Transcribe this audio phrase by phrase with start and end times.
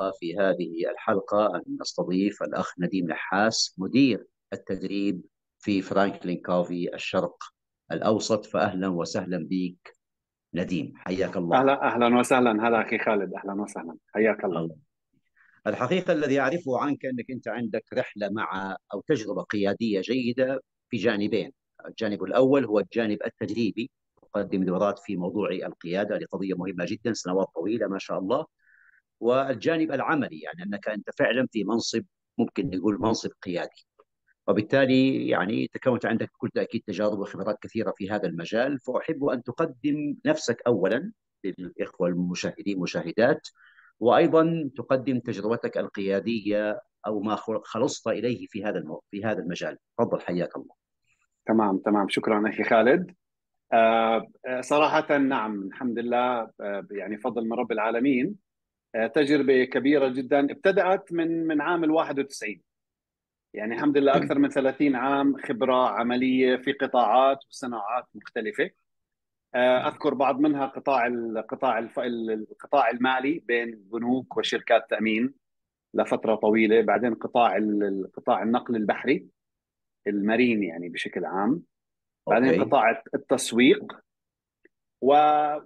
[0.00, 5.22] الحقيقة في هذه الحلقة أن نستضيف الأخ نديم نحاس مدير التدريب
[5.58, 7.36] في فرانكلين كوفي الشرق
[7.92, 8.46] الأوسط.
[8.46, 9.96] فأهلا وسهلا بك
[10.54, 11.58] نديم حياك الله.
[11.58, 12.50] أهلا أهلا وسهلا.
[12.50, 13.96] هلا أخي خالد أهلا وسهلا.
[14.14, 14.60] حياك الله.
[14.60, 14.76] الله.
[15.66, 21.52] الحقيقة الذي أعرفه عنك أنك أنت عندك رحلة مع أو تجربة قيادية جيدة في جانبين.
[21.86, 23.90] الجانب الأول هو الجانب التدريبي
[24.22, 28.46] تقدم دورات في موضوع القيادة لقضية مهمة جدا سنوات طويلة ما شاء الله.
[29.20, 32.04] والجانب العملي يعني أنك أنت فعلا في منصب
[32.38, 33.86] ممكن نقول منصب قيادي.
[34.46, 40.14] وبالتالي يعني تكونت عندك بكل تأكيد تجارب وخبرات كثيرة في هذا المجال فأحب أن تقدم
[40.26, 41.12] نفسك أولا
[41.44, 43.48] للإخوة المشاهدين مشاهدات
[44.00, 49.78] وأيضا تقدم تجربتك القيادية أو ما خلصت إليه في هذا في هذا المجال.
[49.98, 50.74] تفضل حياك الله.
[51.46, 52.08] تمام تمام.
[52.08, 53.14] شكرا أخي خالد.
[53.72, 54.26] آه
[54.60, 58.49] صراحة نعم الحمد لله آه يعني فضل من رب العالمين.
[58.94, 60.40] آه تجربة كبيرة جدا.
[60.40, 62.60] ابتدأت من من عام ال 91
[63.54, 68.70] يعني الحمد لله أكثر من 30 عام خبرة عملية في قطاعات وصناعات مختلفة.
[69.54, 75.34] أذكر بعض منها قطاع القطاع القطاع المالي بين بنوك وشركات تأمين
[75.94, 76.80] لفترة طويلة.
[76.80, 77.58] بعدين قطاع
[78.14, 79.26] قطاع النقل البحري
[80.06, 81.62] ال marine يعني بشكل عام.
[82.28, 82.60] بعدين okay.
[82.60, 83.92] قطاع التسويق.
[85.00, 85.12] و...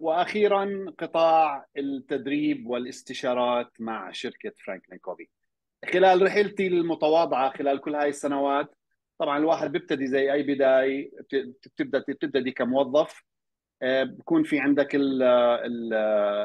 [0.01, 5.29] وأخيرا قطاع التدريب والاستشارات مع شركة فرانكلين كوفي
[5.93, 8.75] خلال رحلتي المتواضعة خلال كل هاي السنوات
[9.19, 11.11] طبعا الواحد بيبتدي زي أي بداية
[11.67, 13.25] بتبدأ بتبتدي كموظف
[13.83, 14.89] آه، بكون في عندك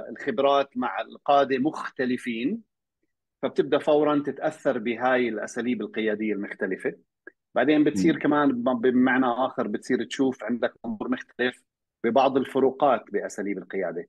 [0.09, 2.61] الخبرات مع القادة مختلفين
[3.41, 6.93] فبتبدأ فورا تتأثر بهاي الأساليب القيادية المختلفة
[7.55, 8.19] بعدين بتصير.
[8.19, 11.63] كمان بمعنى آخر بتصير تشوف عندك أمور مختلف
[12.03, 14.07] ببعض الفروقات بأساليب القيادة.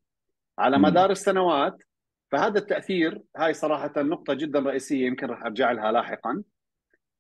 [0.59, 0.79] على.
[0.79, 1.83] مدار السنوات
[2.31, 6.43] فهذا التأثير هاي صراحة نقطة جدا رئيسية يمكن راح أرجع لها لاحقا.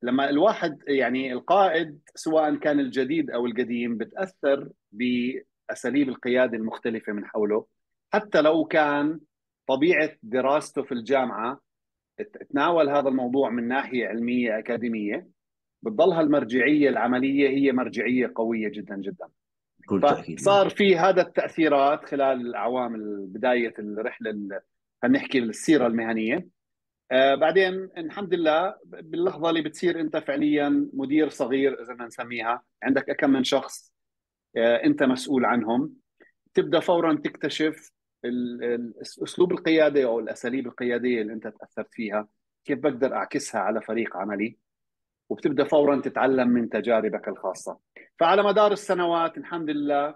[0.02, 4.68] لما الواحد يعني القائد سواء كان الجديد أو القديم بتأثر
[5.70, 7.66] اساليب القيادة المختلفة من حوله.
[8.12, 9.20] حتى لو كان
[9.66, 11.60] طبيعة دراسته في الجامعة
[12.50, 15.26] تناول هذا الموضوع من ناحية علمية أكاديمية
[15.82, 19.28] بتضلها المرجعية العملية هي مرجعية قوية جدا جدا.
[20.38, 22.92] صار في هذا التأثيرات خلال الاعوام
[23.26, 24.30] بداية الرحلة
[25.02, 26.48] خلينا نحكي السيرة المهنية.
[27.12, 33.16] آه بعدين الحمد لله باللحظة اللي بتصير أنت فعليا مدير صغير إذا بدنا نسميها عندك
[33.16, 33.92] كم من شخص
[34.56, 35.94] آه، أنت مسؤول عنهم
[36.54, 37.92] تبدأ فورا تكتشف
[39.22, 42.28] أسلوب القيادة أو الأساليب القيادية اللي أنت تأثرت فيها
[42.64, 44.56] كيف بقدر أعكسها على فريق عملي
[45.28, 47.78] وبتبدأ فورا تتعلم من تجاربك الخاصة.
[48.20, 50.14] فعلى مدار السنوات الحمد لله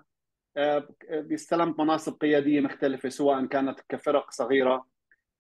[0.57, 4.87] آه، استلمت مناصب قيادية مختلفة سواء كانت كفرق صغيرة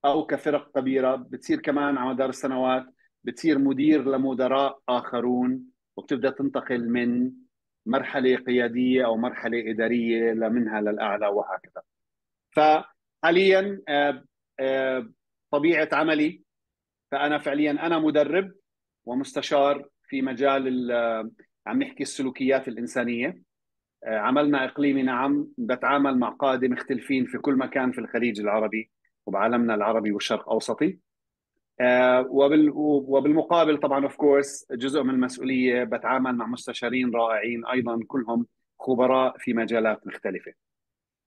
[0.05, 1.17] أو كفرق كبيرة.
[1.17, 2.87] بتصير كمان على مدار السنوات
[3.25, 5.63] بتصير مدير لمدراء آخرون
[5.97, 7.33] وبتبدأ تنتقل من
[7.87, 11.83] مرحلة قيادية أو مرحلة إدارية منها للأعلى وهكذا.
[12.51, 14.25] فحاليا آه،
[14.61, 15.11] آه،
[15.51, 16.43] طبيعة عملي
[17.11, 18.53] فأنا فعليا أنا مدرب
[19.05, 20.91] ومستشار في مجال
[21.67, 23.43] عم نحكي السلوكيات الإنسانية.
[24.05, 28.91] آه، عملنا إقليمي نعم بتعامل مع قاده مختلفين في كل مكان في الخليج العربي
[29.27, 30.99] وبعالمنا العربي والشرق الاوسطي
[31.81, 38.47] آه، وبالمقابل طبعا اوف كورس جزء من المسؤولية بتعامل مع مستشارين رائعين أيضا كلهم
[38.81, 40.53] خبراء في مجالات مختلفة.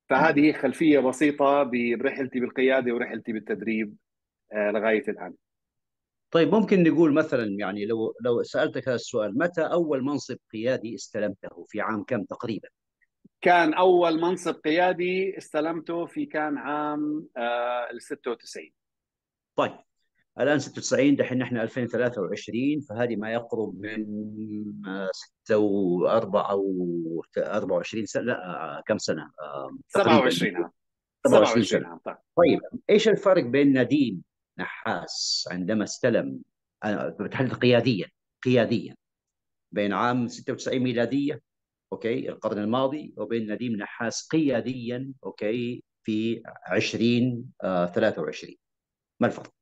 [0.10, 3.96] فهذه خلفية بسيطة برحلتي بالقيادة ورحلتي بالتدريب
[4.54, 5.34] آه، لغاية الآن.
[6.32, 11.66] طيب ممكن نقول مثلا يعني لو لو سألتك هذا السؤال متى أول منصب قيادي استلمته
[11.68, 12.68] في عام كم تقريبا؟
[13.42, 18.70] كان أول منصب قيادي استلمته في كان عام آه ال 96
[19.56, 19.78] طيب
[20.40, 24.06] الآن 96 دحين نحن 2023 فهذه ما يقرب من
[25.46, 26.66] 6 و 4 أو
[27.38, 29.32] 24 سنة لا كم سنة؟
[29.88, 30.70] 27
[31.28, 32.16] 27 سنة طيب.
[32.36, 32.60] طيب
[32.90, 34.24] إيش الفرق بين نديم
[34.60, 36.42] نحاس عندما استلم
[37.20, 38.08] بتحدث قياديا
[38.44, 38.96] قياديا
[39.72, 41.42] بين عام 96 ميلادية
[41.94, 48.56] okay القرن الماضي وبين نديم نحاس قياديا okay في 2023
[49.20, 49.54] ما الفرق؟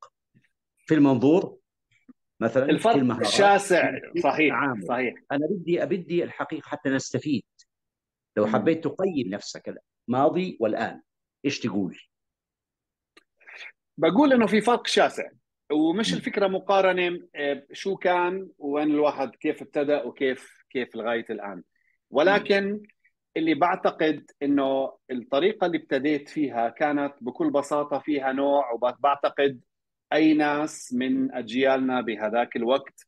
[0.78, 1.58] في المنظور
[2.40, 5.14] مثلا الفرق شاسع صحيح صحيح.
[5.32, 7.44] أنا بدي بدي الحقيقة حتى نستفيد.
[8.36, 9.74] لو حبيت تقيم نفسك
[10.08, 11.02] الماضي والآن
[11.44, 11.98] إيش تقول؟
[13.98, 15.24] بقول إنه في فرق شاسع
[15.72, 21.62] ومش الفكرة مقارنة آه، شو كان وين الواحد كيف ابتدى وكيف كيف لغاية الآن.
[22.10, 22.82] ولكن
[23.36, 29.60] اللي بعتقد إنه الطريقة اللي ابتديت فيها كانت بكل بساطة فيها نوع وبعتقد
[30.12, 33.06] أي ناس من أجيالنا بهذاك الوقت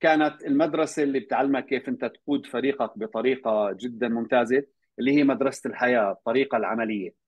[0.00, 4.62] كانت المدرسة اللي بتعلمك كيف أنت تقود فريقك بطريقة جدا ممتازة
[4.98, 7.19] اللي هي مدرسة الحياة الطريقة العملية.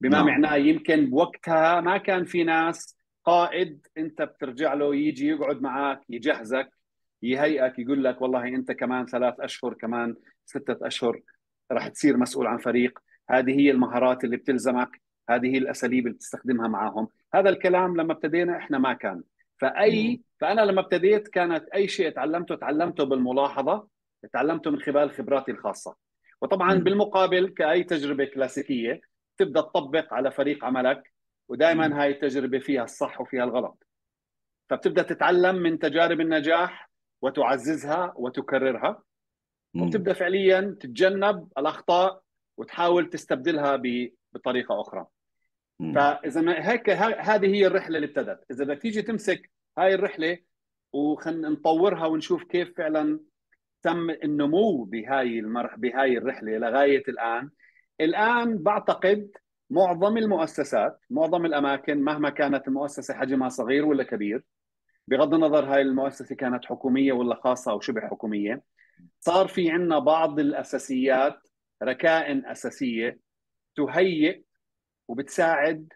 [0.00, 0.26] بما نعم.
[0.26, 6.70] معناه يمكن بوقتها ما كان في ناس قائد انت بترجع له يجي يقعد معك يجهزك
[7.22, 10.16] يهيئك يقول لك والله انت كمان ثلاث أشهر كمان
[10.46, 11.20] ستة أشهر
[11.72, 12.98] راح تصير مسؤول عن فريق.
[13.30, 15.00] هذه هي المهارات اللي بتلزمك
[15.30, 19.22] هذه هي الأساليب اللي بتستخدمها معهم هذا الكلام لما ابتدينا إحنا ما كان.
[19.60, 23.88] فأي فأنا لما ابتديت كانت أي شيء تعلمته تعلمته بالملاحظة
[24.32, 25.96] تعلمته من خلال خبراتي الخاصة.
[26.42, 29.00] وطبعا بالمقابل كأي تجربة كلاسيكية
[29.38, 31.12] تبدأ تطبق على فريق عملك
[31.48, 33.86] ودائما هاي التجربة فيها الصح وفيها الغلط.
[34.70, 36.90] فبتبدأ تتعلم من تجارب النجاح
[37.22, 39.02] وتعززها وتكررها
[39.82, 42.22] وبتبدأ فعليا تتجنب الأخطاء
[42.56, 43.82] وتحاول تستبدلها
[44.32, 45.06] بطريقة أخرى.
[45.94, 48.44] فإذا هيك هذه هي الرحلة اللي ابتدت.
[48.50, 50.38] إذا بدك تيجي تمسك هاي الرحلة
[50.92, 53.20] وخلينا نطورها ونشوف كيف فعلا
[53.82, 57.50] تم النمو بهاي المرح بهاي الرحلة لغاية الآن
[58.00, 59.30] الآن بعتقد
[59.70, 64.44] معظم المؤسسات معظم الأماكن مهما كانت المؤسسة حجمها صغير ولا كبير
[65.08, 68.62] بغض النظر هاي المؤسسة كانت حكومية ولا خاصة أو شبه حكومية
[69.20, 71.38] صار في عندنا بعض الأساسيات
[71.82, 73.20] ركائن أساسية
[73.76, 74.42] تهيئ
[75.08, 75.92] وبتساعد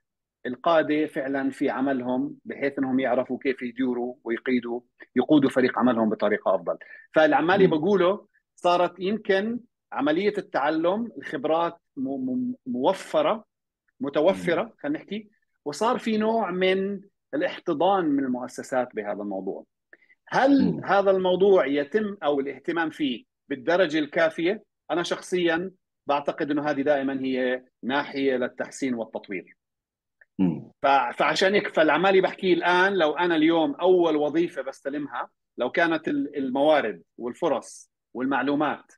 [0.46, 4.80] القادة فعلا في عملهم بحيث إنهم يعرفوا كيف يديروا ويقيدوا
[5.16, 6.78] يقودوا فريق عملهم بطريقة أفضل.
[7.14, 8.26] فالعمالي بقوله
[8.56, 9.60] صارت يمكن
[9.92, 11.81] عملية التعلم الخبرات
[12.66, 13.44] موفرة
[14.00, 15.28] متوفرة خلينا نحكي.
[15.64, 17.00] وصار في نوع من
[17.34, 19.64] الاحتضان من المؤسسات بهذا الموضوع.
[20.28, 25.70] هل هذا الموضوع يتم أو الاهتمام فيه بالدرجة الكافية؟ أنا شخصيا
[26.06, 29.56] بعتقد إنه هذه دائما هي ناحية للتحسين والتطوير.
[31.12, 37.90] فعشان هيك فالعمالي بحكي الآن لو أنا اليوم أول وظيفة بستلمها لو كانت الموارد والفرص
[38.14, 38.92] والمعلومات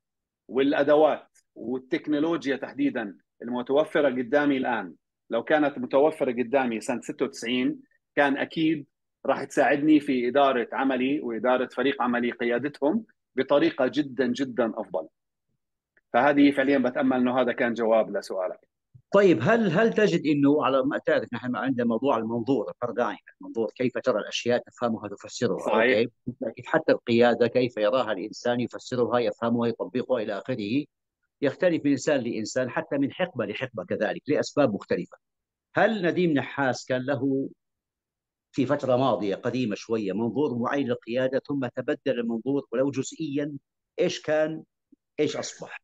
[0.48, 4.94] والأدوات والتكنولوجيا تحديدا المتوفرة قدامي الآن
[5.30, 7.80] لو كانت متوفرة قدامي سنة 96
[8.16, 8.86] كان أكيد
[9.26, 13.04] راح تساعدني في إدارة عملي وإدارة فريق عملي قيادتهم
[13.36, 15.08] بطريقة جدا جدا أفضل.
[16.12, 18.68] فهذه فعليا بتأمل إنه هذا كان جواب لسؤالك.
[19.12, 23.98] طيب هل هل تجد إنه على ما تعرف نحن عندنا موضوع المنظور البارادايم المنظور كيف
[23.98, 26.10] ترى الأشياء تفهمها تفسرها صحيح
[26.64, 30.84] حتى القيادة كيف يراها الإنسان يفسرها يفهمها يطبقها إلى آخره
[31.42, 35.16] يختلف من إنسان لإنسان حتى من حقبة لحقبة كذلك لأسباب مختلفة.
[35.76, 37.48] هل نديم نحاس كان له
[38.52, 43.56] في فترة ماضية قديمة شوية منظور معين للقيادة ثم تبدل المنظور ولو جزئيا
[44.00, 44.62] إيش كان
[45.20, 45.82] إيش أصبح؟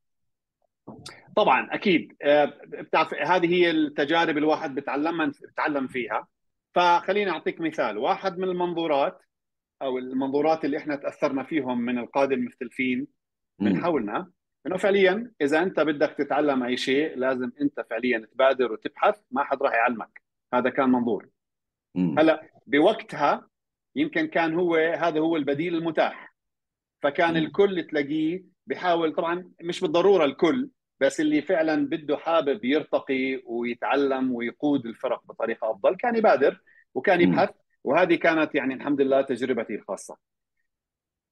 [1.36, 6.28] طبعا أكيد آه، بتعرف هذه هي التجارب الواحد بتعلم بتعلم فيها
[6.74, 9.18] فخليني أعطيك مثال واحد من المنظورات
[9.82, 13.06] أو المنظورات اللي إحنا تأثرنا فيهم من القادة المختلفين
[13.58, 14.30] من حولنا
[14.66, 19.62] إنه فعليا إذا أنت بدك تتعلم أي شيء لازم أنت فعليا تبادر وتبحث ما حد
[19.62, 20.22] راح يعلمك.
[20.54, 21.28] هذا كان منظور.
[22.18, 23.48] هلأ بوقتها
[23.96, 26.34] يمكن كان هو هذا هو البديل المتاح.
[27.02, 30.70] فكان الكل تلاقيه بحاول طبعا مش بالضرورة الكل
[31.00, 36.60] بس اللي فعلا بده حابب يرتقي ويتعلم ويقود الفرق بطريقة أفضل كان يبادر
[36.94, 37.50] وكان يبحث.
[37.84, 40.16] وهذه كانت يعني الحمد لله تجربتي الخاصة.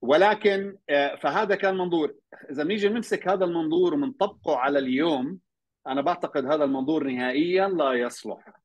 [0.02, 2.14] ولكن آه، فهذا كان منظور.
[2.50, 5.38] إذا بنيجي نمسك هذا المنظور ومنطبقه على اليوم
[5.86, 8.60] أنا بعتقد هذا المنظور نهائيا لا يصلح.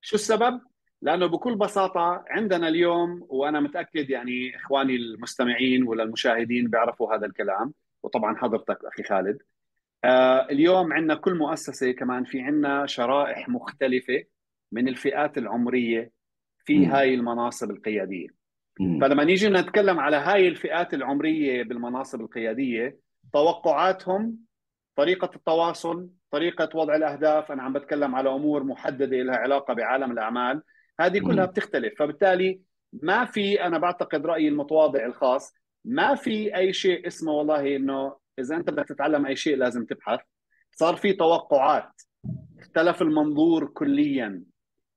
[0.00, 0.60] شو السبب؟
[1.02, 7.74] لأنه بكل بساطة عندنا اليوم وأنا متأكد يعني إخواني المستمعين ولا المشاهدين بيعرفوا هذا الكلام
[8.02, 9.42] وطبعا حضرتك أخي خالد.
[10.04, 14.24] آه اليوم عندنا كل مؤسسة كمان في عندنا شرائح مختلفة
[14.72, 16.10] من الفئات العمرية
[16.64, 18.41] في هاي المناصب القيادية.
[18.78, 22.98] فلما نيجي نتكلم على هاي الفئات العمرية بالمناصب القيادية
[23.32, 24.38] توقعاتهم
[24.96, 30.62] طريقة التواصل طريقة وضع الأهداف أنا عم بتكلم على أمور محددة لها علاقة بعالم الأعمال
[31.00, 31.94] هذه كلها بتختلف.
[31.98, 32.60] فبالتالي
[32.92, 35.52] ما في أنا بعتقد رأيي المتواضع الخاص
[35.84, 40.20] ما في أي شيء اسمه والله إنه إذا أنت بدك تتعلم أي شيء لازم تبحث.
[40.72, 42.02] صار في توقعات.
[42.58, 44.42] اختلف المنظور كليا.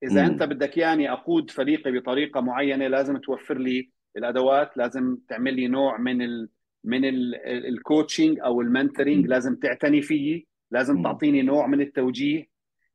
[0.06, 0.32] إذا مم.
[0.32, 5.98] أنت بدك ياني أقود فريقي بطريقة معينة لازم توفر لي الأدوات لازم تعمل لي نوع
[5.98, 6.50] من ال
[6.84, 7.02] من
[7.46, 12.48] coaching أو ال mentoring لازم تعتني فيي لازم تعطيني نوع من التوجيه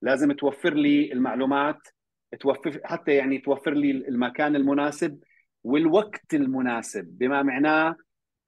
[0.03, 1.79] لازم توفر لي المعلومات
[2.41, 5.21] توفر حتى يعني توفر لي المكان المناسب
[5.65, 7.05] والوقت المناسب.
[7.05, 7.97] بما معناه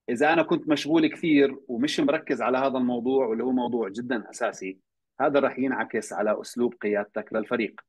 [0.09, 4.79] إذا أنا كنت مشغول كثير ومش مركز على هذا الموضوع واللي هو موضوع جدا أساسي
[5.21, 7.81] هذا راح ينعكس على أسلوب قيادتك للفريق.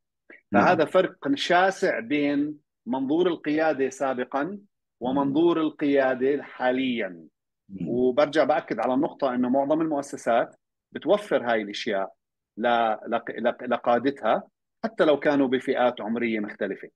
[0.51, 4.59] فهذا فرق شاسع بين منظور القيادة سابقا
[4.99, 7.27] ومنظور القيادة حاليا
[7.87, 10.55] وبرجع بأكد على النقطة إنه معظم المؤسسات
[10.91, 12.13] بتوفر هاي الأشياء
[13.61, 14.43] لقادتها
[14.83, 16.89] حتى لو كانوا بفئات عمرية مختلفة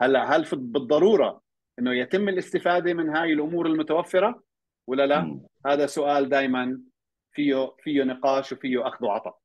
[0.00, 1.40] هلأ هل بالضرورة
[1.78, 4.42] إنه يتم الاستفادة من هاي الأمور المتوفرة
[4.86, 5.46] ولا لا؟ م.
[5.66, 6.80] هذا سؤال دائما
[7.32, 9.38] فيه فيه نقاش وفيه أخذ وعطاء.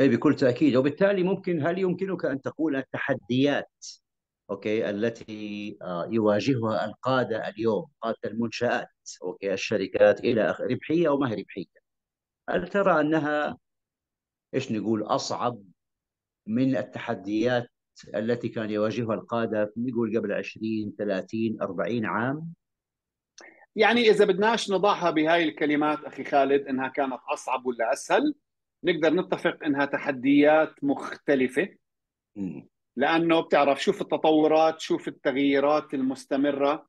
[0.00, 0.76] اي بكل تأكيد.
[0.76, 3.86] وبالتالي ممكن هل يمكنك أن تقول التحديات
[4.50, 8.88] okay التي آه، يواجهها القادة اليوم قادة المنشآت
[9.22, 11.64] okay الشركات إلى ربحية أو ما هي ربحية؟
[12.48, 13.58] هل ترى أنها
[14.54, 15.62] إيش نقول أصعب
[16.46, 17.68] من التحديات
[18.14, 22.54] التي كان يواجهها القادة نقول قبل 20 30 40 عام؟
[23.76, 28.34] يعني إذا بدناش نضعها بهاي الكلمات أخي خالد إنها كانت أصعب ولا أسهل
[28.84, 31.68] نقدر نتفق إنها تحديات مختلفة.
[32.96, 36.86] لأنه بتعرف شوف التطورات شوف التغييرات المستمرة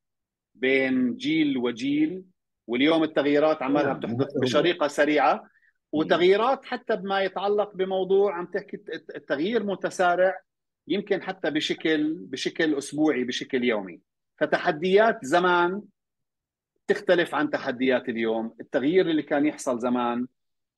[0.55, 2.23] بين جيل وجيل
[2.67, 5.47] واليوم التغييرات عمالها نعم، بتحدث بشريقة سريعة
[5.91, 8.77] وتغييرات حتى بما يتعلق بموضوع عم تحكي
[9.15, 10.41] التغيير متسارع
[10.87, 13.99] يمكن حتى بشكل بشكل أسبوعي بشكل يومي.
[14.37, 15.81] فتحديات زمان
[16.87, 18.55] تختلف عن تحديات اليوم.
[18.59, 20.27] التغيير اللي كان يحصل زمان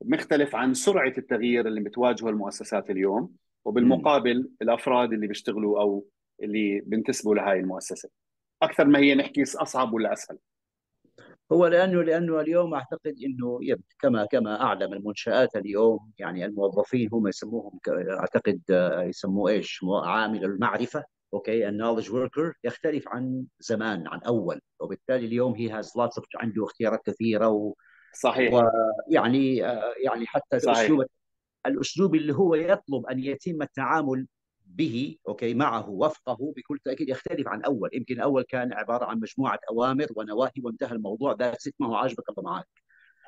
[0.06, 3.36] مختلف عن سرعة التغيير اللي بتواجهه المؤسسات اليوم
[3.66, 6.08] وبالمقابل الأفراد اللي بيشتغلوا أو
[6.44, 8.10] اللي بينتسبوا لهي المؤسسة.
[8.62, 10.38] أكثر ما هي نحكي أصعب ولا أسهل؟
[11.52, 13.60] هو لأنه لأنه اليوم أعتقد إنه
[14.00, 17.80] كما كما أعلم المنشآت اليوم يعني الموظفين هم يسموهم
[18.20, 18.62] أعتقد
[19.10, 24.62] يسموه إيش؟ عامل المعرفة okay؟ ال knowledge worker يختلف عن زمان عن أول.
[24.80, 25.94] وبالتالي اليوم he has
[26.36, 27.74] عنده اختيارات كثيرة و
[28.14, 28.54] صحيح.
[28.54, 29.58] ويعني
[30.04, 30.78] يعني حتى صحيح.
[30.78, 31.06] الأسلوب
[31.66, 34.28] الأسلوب اللي هو يطلب أن يتم التعامل
[34.66, 37.90] به okay معه وفقه بكل تأكيد يختلف عن أول.
[37.94, 42.52] يمكن أول كان عبارة عن مجموعة أوامر ونواهي وانتهى الموضوع ذات ما هو عاجبك الله
[42.52, 42.68] معك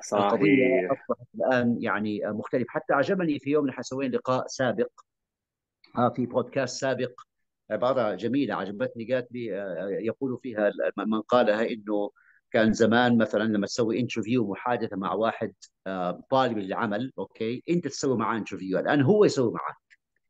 [0.04, 0.90] صحيح.
[0.90, 4.90] أصبحت الآن يعني مختلف حتى عجبني في يوم نحن سوينا لقاء سابق
[6.14, 7.20] في بودكاست سابق
[7.70, 9.46] عبارة جميلة عجبتني قالت لي
[10.00, 12.10] يقول فيها من قالها إنه
[12.52, 15.54] كان زمان مثلا لما تسوي interview محادثه مع واحد
[16.30, 19.76] طالب العمل okay أنت تسوي معاه interview الآن هو يسوي معك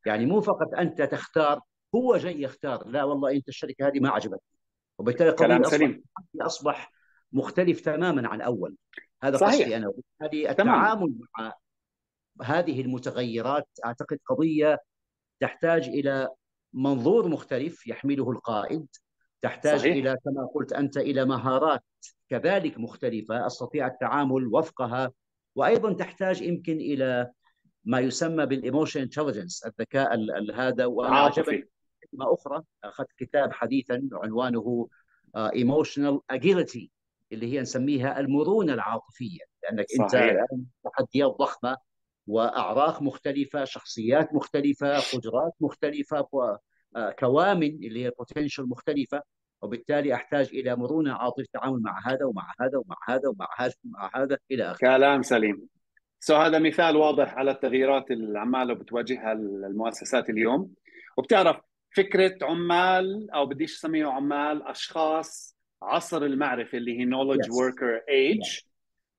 [0.06, 1.60] يعني مو فقط أنت تختار
[1.94, 2.88] هو جاي يختار.
[2.88, 4.40] لا والله أنت الشركة هذه ما عجبتني
[4.98, 6.02] وبالتالي كلام سليم.
[6.40, 6.92] أصبح
[7.32, 8.76] مختلف تماما عن أول.
[9.22, 9.60] هذا صحيح.
[9.60, 9.88] قصدي أنا.
[9.88, 11.54] وبالتالي التعامل مع
[12.42, 14.78] هذه المتغيرات أعتقد قضية
[15.40, 16.28] تحتاج إلى
[16.72, 18.86] منظور مختلف يحمله القائد.
[19.42, 19.96] تحتاج صحيح.
[19.96, 21.82] إلى كما قلت أنت إلى مهارات
[22.28, 25.12] كذلك مختلفة أستطيع التعامل وفقها
[25.54, 27.30] وأيضا تحتاج يمكن إلى
[27.84, 30.14] ما يسمى بال emotional intelligence الذكاء
[30.54, 31.68] هذا وأنا عجبني
[32.10, 34.88] كلمة أخرى أخذت كتاب حديثا عنوانه
[35.36, 36.90] emotional agility
[37.32, 40.44] اللي هي نسميها المرونة العاطفية لأنك صحيح.
[40.52, 41.76] انت تحديات ضخمة
[42.26, 46.58] وأعراق مختلفة شخصيات مختلفة قدرات مختلفة آه،
[47.18, 49.22] كوامن اللي هي potential مختلفة
[49.62, 54.10] وبالتالي أحتاج إلى مرونة عاطفية التعامل مع هذا ومع هذا ومع هذا ومع هذا ومع
[54.14, 54.78] هذا إلى آخره.
[54.78, 55.68] كلام سليم.
[56.20, 60.74] so هذا مثال واضح على التغييرات اللي عماله بتواجهها المؤسسات اليوم.
[61.16, 61.56] وبتعرف
[61.96, 68.60] فكرة عمال أو بديش اسميه عمال أشخاص عصر المعرفة اللي هي knowledge worker age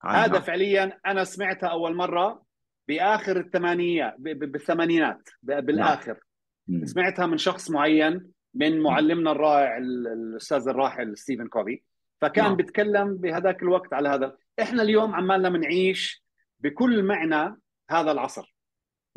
[0.03, 2.43] هذا فعليا أنا سمعتها أول مرة
[2.87, 6.19] بآخر الثمانينات بالثمانينات بالآخر.
[6.67, 6.85] نعم.
[6.85, 11.81] سمعتها من شخص معين من معلمنا الرائع الأستاذ الراحل ستيفن كوفي
[12.21, 12.55] فكان نعم.
[12.55, 16.23] بيتكلم بهذاك الوقت على هذا إحنا اليوم عمالنا بنعيش
[16.59, 17.57] بكل معنى
[17.89, 18.55] هذا العصر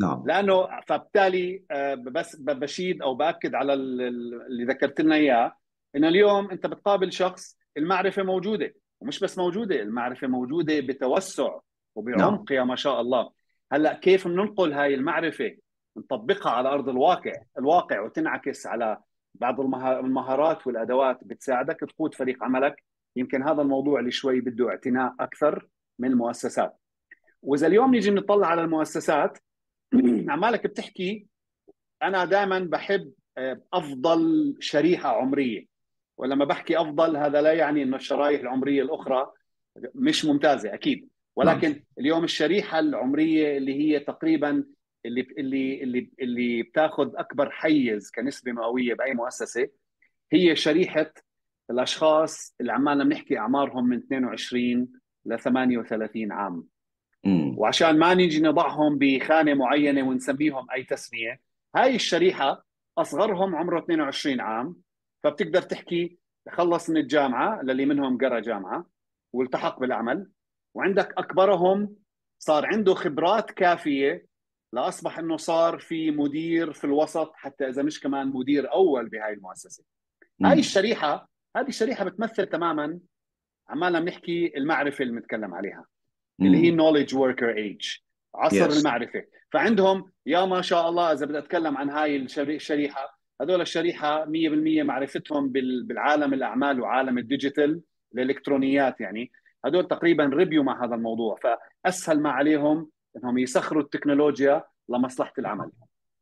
[0.01, 5.57] نعم لأنه فبالتالي آه، بس بشيد أو بأكد على اللي ذكرت لنا إياه
[5.97, 11.59] انه اليوم أنت بتقابل شخص المعرفة موجودة ومش بس موجودة المعرفة موجودة بتوسع
[11.95, 12.61] وبعمق نعم.
[12.61, 13.31] يا ما شاء الله
[13.73, 15.57] هلأ كيف بننقل هاي المعرفة
[15.97, 17.33] نطبقها على أرض الواقع.
[17.59, 18.99] الواقع وتنعكس على
[19.35, 22.85] بعض المهارات والأدوات بتساعدك تقود فريق عملك.
[23.17, 26.77] يمكن هذا الموضوع اللي شوي بده اعتناء أكثر من المؤسسات.
[27.43, 29.39] وإذا اليوم نيجي نطلع على المؤسسات
[30.29, 31.27] عمالك بتحكي
[32.03, 35.67] أنا دائما بحب آه، أفضل شريحة عمرية.
[36.17, 39.33] ولما بحكي أفضل هذا لا يعني إنه الشرائح العمرية الأخرى
[39.95, 41.09] مش ممتازة أكيد.
[41.37, 41.81] ولكن نعم.
[41.99, 44.65] اليوم الشريحة العمرية اللي هي تقريبا
[45.07, 49.69] اللي اللي اللي اللي بتاخذ أكبر حيز كنسبة مئوية بأي مؤسسة
[50.33, 51.13] هي شريحة
[51.71, 54.89] الأشخاص اللي عمالنا بنحكي أعمارهم من 22
[55.25, 56.67] ل 38 عام.
[57.59, 61.41] وعشان ما نيجي نضعهم بخانة معينة ونسميهم أي تسمية
[61.77, 62.65] هاي الشريحة
[62.99, 64.77] أصغرهم عمره 22 عام
[65.23, 66.19] فبتقدر تحكي
[66.51, 68.87] خلص من الجامعة للي منهم قرأ جامعة
[69.33, 70.31] والتحق بالعمل
[70.75, 71.97] وعندك أكبرهم
[72.39, 74.27] صار عنده خبرات كافية
[74.75, 79.85] لأصبح إنه صار في مدير في الوسط حتى إذا مش كمان مدير أول بهاي المؤسسة.
[80.45, 82.99] هاي الشريحة هذه الشريحة بتمثل تماما
[83.69, 85.85] عمالنا بنحكي المعرفة اللي بنتكلم عليها
[86.41, 87.97] اللي هي knowledge worker age
[88.35, 88.77] عصر yes.
[88.77, 89.25] المعرفة.
[89.53, 94.29] فعندهم يا ما شاء الله إذا بدي أتكلم عن هاي الشريحه هذول الشريحة 100%
[94.83, 95.53] معرفتهم
[95.87, 97.81] بالعالم الأعمال وعالم ال digital
[98.15, 99.33] الإلكترونيات يعني.
[99.65, 101.39] هذول تقريبا ربيوا مع هذا الموضوع.
[101.85, 105.71] فأسهل ما عليهم إنهم يسخروا التكنولوجيا لمصلحة العمل.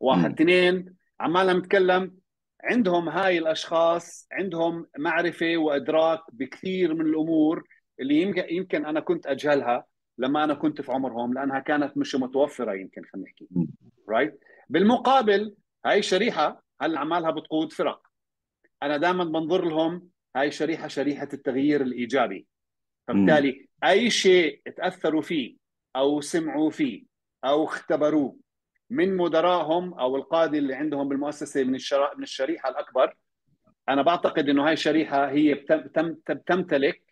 [0.00, 0.32] واحد.
[0.32, 2.16] اثنين عمالنا نتكلم
[2.64, 7.64] عندهم هاي الأشخاص عندهم معرفة وإدراك بكثير من الأمور
[8.00, 9.86] اللي يمكن أنا كنت أجهلها
[10.18, 13.48] لما أنا كنت في عمرهم لأنها كانت مش متوفرة يمكن خلينا نحكي.
[14.08, 15.54] right بالمقابل
[15.86, 18.02] هاي الشريحه هلا عمالها بتقود فرق.
[18.82, 22.46] أنا دائما بنظر لهم هاي شريحة شريحة التغيير الإيجابي.
[23.08, 25.61] فبالتالي أي شيء تأثروا فيه
[25.96, 27.04] أو سمعوا فيه
[27.44, 28.36] أو اختبروه
[28.90, 31.78] من مدراهم أو القاده اللي عندهم بالمؤسسة من.
[32.16, 33.16] من الشريحة الأكبر
[33.88, 36.14] أنا بعتقد إنه هاي الشريحة هي بتم...
[36.46, 37.02] تمتلك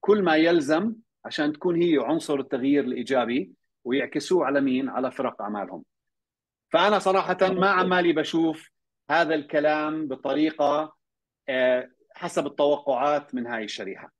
[0.00, 0.94] كل ما يلزم
[1.24, 3.52] عشان تكون هي عنصر التغيير الإيجابي
[3.84, 5.84] ويعكسوه على مين؟ على فرق أعمالهم.
[6.72, 8.70] فأنا صراحة ما عمالي بشوف
[9.10, 10.96] هذا الكلام بطريقة
[11.48, 14.12] آه، حسب التوقعات من هاي الشريحة.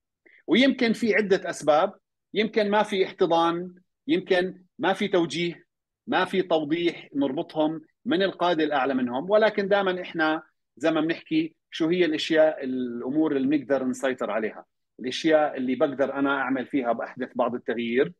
[0.47, 1.95] ويمكن في عدة أسباب،
[2.35, 3.75] يمكن ما في احتضان،
[4.11, 5.65] يمكن ما في توجيه،
[6.07, 10.43] ما في توضيح نربطهم من القادة الأعلى منهم، ولكن دائما إحنا
[10.77, 14.65] زي ما بنحكي شو هي الأشياء الأمور اللي بنقدر نسيطر عليها.
[15.01, 18.13] الأشياء اللي بقدر أنا أعمل فيها بأحدث بعض التغيير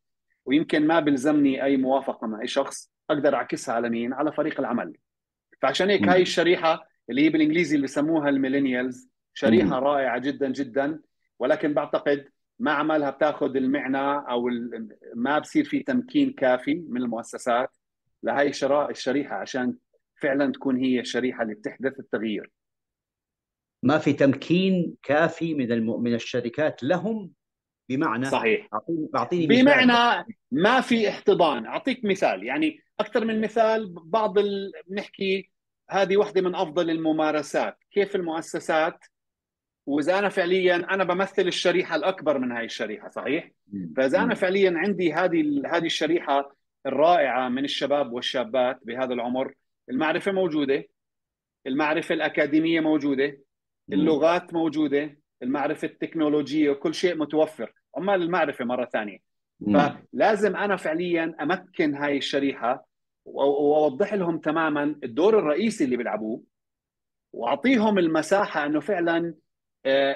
[0.45, 4.93] ويمكن ما بلزمني أي موافقة مع أي شخص أقدر أعكسها على مين؟ على فريق العمل.
[5.61, 9.79] فعشان هيك هاي الشريحة اللي هي بالإنجليزي اللي بسموها ال millennials شريحة.
[9.79, 10.99] رائعة جدا جدا
[11.39, 12.27] ولكن بعتقد
[12.61, 14.49] ما عمالها بتاخذ المعنى أو
[15.15, 17.69] ما بصير في تمكين كافي من المؤسسات.
[18.23, 18.51] لهي
[18.89, 19.75] الشريحه عشان
[20.21, 22.51] فعلا تكون هي الشريحه اللي بتحدث التغيير.
[23.83, 26.03] ما في تمكين كافي من الم...
[26.03, 27.31] من الشركات لهم
[27.89, 28.67] بمعنى صحيح.
[29.15, 31.65] اعطيني بمعنى ما في احتضان.
[31.65, 32.43] أعطيك مثال.
[32.43, 34.71] يعني أكثر من مثال بعض ال...
[34.87, 35.51] بنحكي
[35.89, 37.77] هذه واحدة من أفضل الممارسات.
[37.91, 39.05] كيف المؤسسات
[39.91, 43.51] وإذا أنا فعليا أنا بمثل الشريحة الأكبر من هاي الشريحة صحيح؟
[43.97, 49.53] فإذا أنا فعليا عندي هذه هذه الشريحة الرائعة من الشباب والشابات بهذا العمر
[49.89, 50.83] المعرفة موجودة
[51.67, 53.37] المعرفة الأكاديمية موجودة
[53.93, 59.17] اللغات موجودة المعرفة التكنولوجية وكل شيء متوفر عمال المعرفة مرة ثانية.
[60.13, 62.85] فلازم أنا فعليا أمكن هاي الشريحة
[63.25, 66.43] وأوضح لهم تماما الدور الرئيسي اللي بيلعبوه
[67.33, 69.33] وأعطيهم المساحة إنه فعلا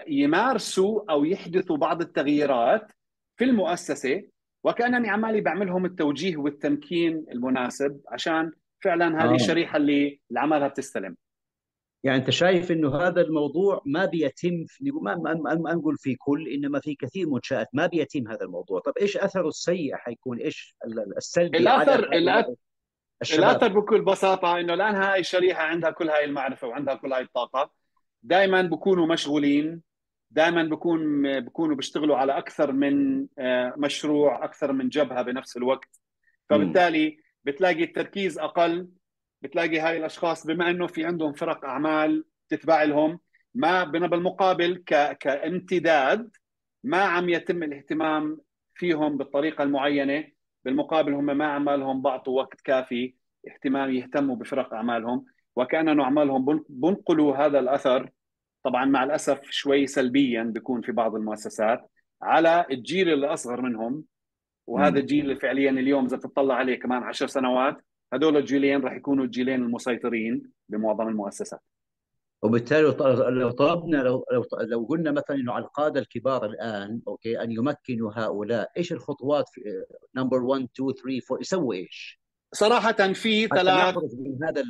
[0.07, 2.91] يمارسوا أو يحدثوا بعض التغييرات
[3.37, 4.23] في المؤسسة
[4.63, 8.51] وكأنني عمالي بعملهم التوجيه والتمكين المناسب عشان
[8.83, 9.35] فعلا هذه آه.
[9.35, 11.15] الشريحة اللي عمالها بتستلم.
[12.03, 15.15] يعني أنت شايف إنه هذا الموضوع ما بيتم ما
[15.55, 19.47] ما نقول في كل إنما في كثير منشآت ما بيتم هذا الموضوع، طب إيش أثره
[19.47, 20.75] السيء حيكون؟ إيش
[21.17, 22.55] السلبي الاثر الاثر
[23.33, 27.71] الأثر بكل بساطة إنه الآن هاي الشريحة عندها كل هاي المعرفة وعندها كل هاي الطاقة.
[28.25, 29.81] دائما بكونوا مشغولين
[30.31, 35.99] دائما بكون بكونوا بيشتغلوا على أكثر من آه، مشروع أكثر من جبهة بنفس الوقت.
[36.49, 38.89] فبالتالي بتلاقي التركيز أقل
[39.41, 43.19] بتلاقي هاي الأشخاص بما إنه في عندهم فرق أعمال تتبع لهم
[43.55, 45.17] ما بالمقابل ك...
[45.17, 46.29] كامتداد
[46.83, 48.37] ما عم يتم الاهتمام
[48.75, 50.35] فيهم بالطريقة المعينة.
[50.65, 53.15] بالمقابل هم ما عمالهم بعطوا وقت كافي
[53.47, 58.09] اهتمام يهتموا بفرق أعمالهم وكأنه أعمالهم بنقلوا هذا الأثر
[58.65, 64.03] طبعا مع الأسف شوي سلبيا بيكون في بعض المؤسسات على الجيل اللي أصغر منهم
[64.67, 67.77] وهذا الجيل اللي فعليا اليوم إذا تطلع عليه كمان عشر سنوات
[68.13, 71.59] هذول الجيلين راح يكونوا الجيلين المسيطرين بمعظم المؤسسات.
[72.41, 72.81] وبالتالي
[73.29, 78.11] لو طلبنا لو لو لو قلنا مثلا إنه على القادة الكبار الآن okay أن يمكنوا
[78.15, 79.61] هؤلاء إيش الخطوات في
[80.15, 82.19] number 1 2 3 4 يسوي إيش؟
[82.53, 84.63] صراحة في ثلاث من هذا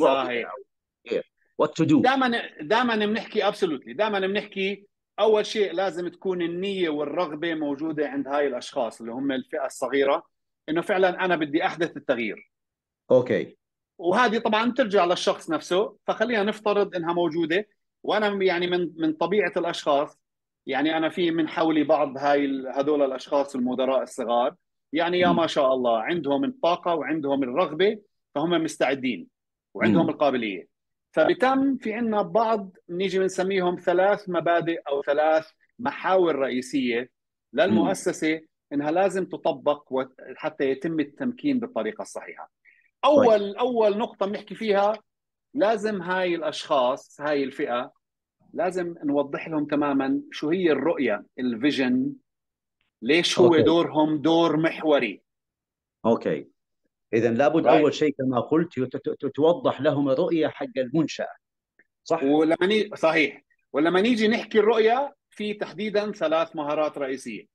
[0.00, 0.54] صحيح.
[1.58, 4.86] what to do دائما دائما بنحكي absolutely دائما بنحكي
[5.20, 10.22] أول شيء لازم تكون النية والرغبة موجودة عند هاي الأشخاص اللي هم الفئة الصغيرة
[10.68, 12.52] إنه فعلا أنا بدي أحدث التغيير.
[13.10, 13.56] أوكي.
[13.98, 17.68] وهذه طبعا ترجع للشخص نفسه فخلينا نفترض إنها موجودة.
[18.02, 20.18] وأنا يعني من من طبيعة الأشخاص
[20.66, 24.54] يعني أنا في من حولي بعض هاي هذول الأشخاص المدراء الصغار
[24.92, 27.98] يعني يا ما شاء الله عندهم الطاقة وعندهم الرغبة
[28.34, 29.28] فهم مستعدين
[29.74, 30.08] وعندهم.
[30.08, 30.71] القابلية.
[31.12, 37.10] فبتم في عندنا بعض نيجي بنسميهم ثلاث مبادئ أو ثلاث محاور رئيسية
[37.52, 38.40] للمؤسسة
[38.72, 42.52] إنها لازم تطبق حتى يتم التمكين بالطريقة الصحيحة.
[43.04, 43.54] أول طيب.
[43.54, 44.92] أول نقطة بنحكي فيها
[45.54, 47.92] لازم هاي الأشخاص هاي الفئة
[48.52, 52.12] لازم نوضح لهم تماما شو هي الرؤية ال vision
[53.02, 53.62] ليش هو okay.
[53.62, 55.22] دورهم دور محوري
[56.06, 56.51] okay
[57.14, 57.70] إذا لابد right.
[57.70, 58.78] أول شيء كما قلت
[59.34, 61.34] توضح لهم الرؤية حق المنشأة.
[62.04, 62.90] صح؟ ولما ني...
[62.96, 63.44] صحيح.
[63.72, 67.46] ولما نيجي نحكي الرؤية في تحديدا ثلاث مهارات رئيسية.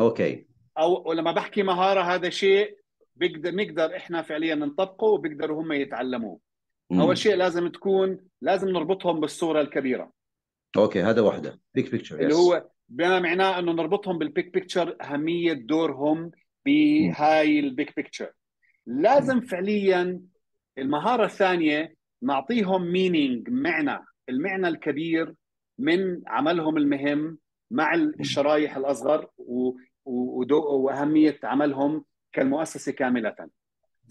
[0.00, 0.46] okay.
[0.78, 2.76] أو ولما بحكي مهارة هذا شيء
[3.16, 6.40] بقدر نقدر إحنا فعليا نطبقه وبيقدروا هم يتعلموه.
[6.90, 7.00] مم.
[7.00, 10.12] أول شيء لازم تكون لازم نربطهم بالصورة الكبيرة.
[10.76, 11.60] أوكي هذا واحدة.
[11.74, 16.30] big picture اللي هو بما معناه إنه نربطهم بال big picture أهمية دورهم
[16.66, 18.32] بهاي ال big picture
[18.90, 20.20] لازم فعليا
[20.78, 24.04] المهارة الثانية نعطيهم meaning معنى.
[24.28, 25.34] المعنى الكبير
[25.78, 27.38] من عملهم المهم
[27.70, 29.26] مع الشرايح الأصغر.
[30.04, 33.36] وأهمية عملهم كالمؤسسة كاملة.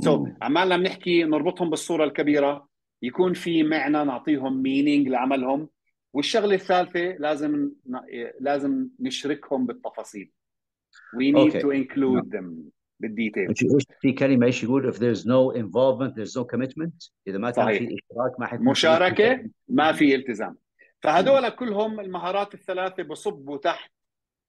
[0.01, 2.67] so, عمالنا بنحكي نربطهم بالصورة الكبيرة
[3.01, 5.69] يكون في معنى نعطيهم meaning لعملهم.
[6.13, 7.71] والشغلة الثالثة لازم
[8.39, 10.31] لازم نشركهم بالتفاصيل.
[11.15, 11.61] We need okay.
[11.61, 12.71] to include them.
[12.99, 13.53] بال detail.
[14.01, 17.95] في كلمه إيش يقول if there's no involvement there's no commitment إذا ما كان في
[17.95, 20.57] إشتراك ما حيكون مشاركة ما في إلتزام.
[21.01, 23.91] فهذول كلهم المهارات الثلاثة بصبوا تحت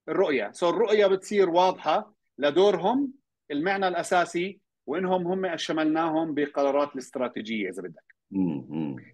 [0.08, 0.50] الرؤية.
[0.52, 3.12] so الرؤية بتصير واضحة لدورهم
[3.50, 8.10] المعنى الأساسي وإنهم هم شملناهم بقرارات الاستراتيجية إذا بدك.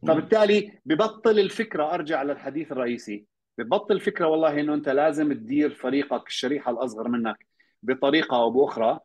[0.08, 3.24] فبالتالي ببطل الفكرة أرجع للحديث الرئيسي
[3.58, 7.46] ببطل الفكرة والله إنه أنت لازم تدير فريقك الشريحة الأصغر منك
[7.82, 9.00] بطريقة أو بأخرى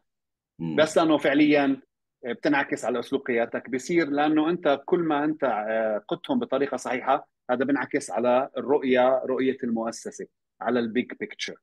[0.62, 1.82] بس لأنه فعليا
[2.26, 7.66] بتنعكس على اسلوب قيادتك بصير لأنه أنت كل ما أنت آه، قدتهم بطريقة صحيحة هذا
[7.66, 10.28] بينعكس على الرؤية رؤية المؤسسة
[10.62, 11.56] على big picture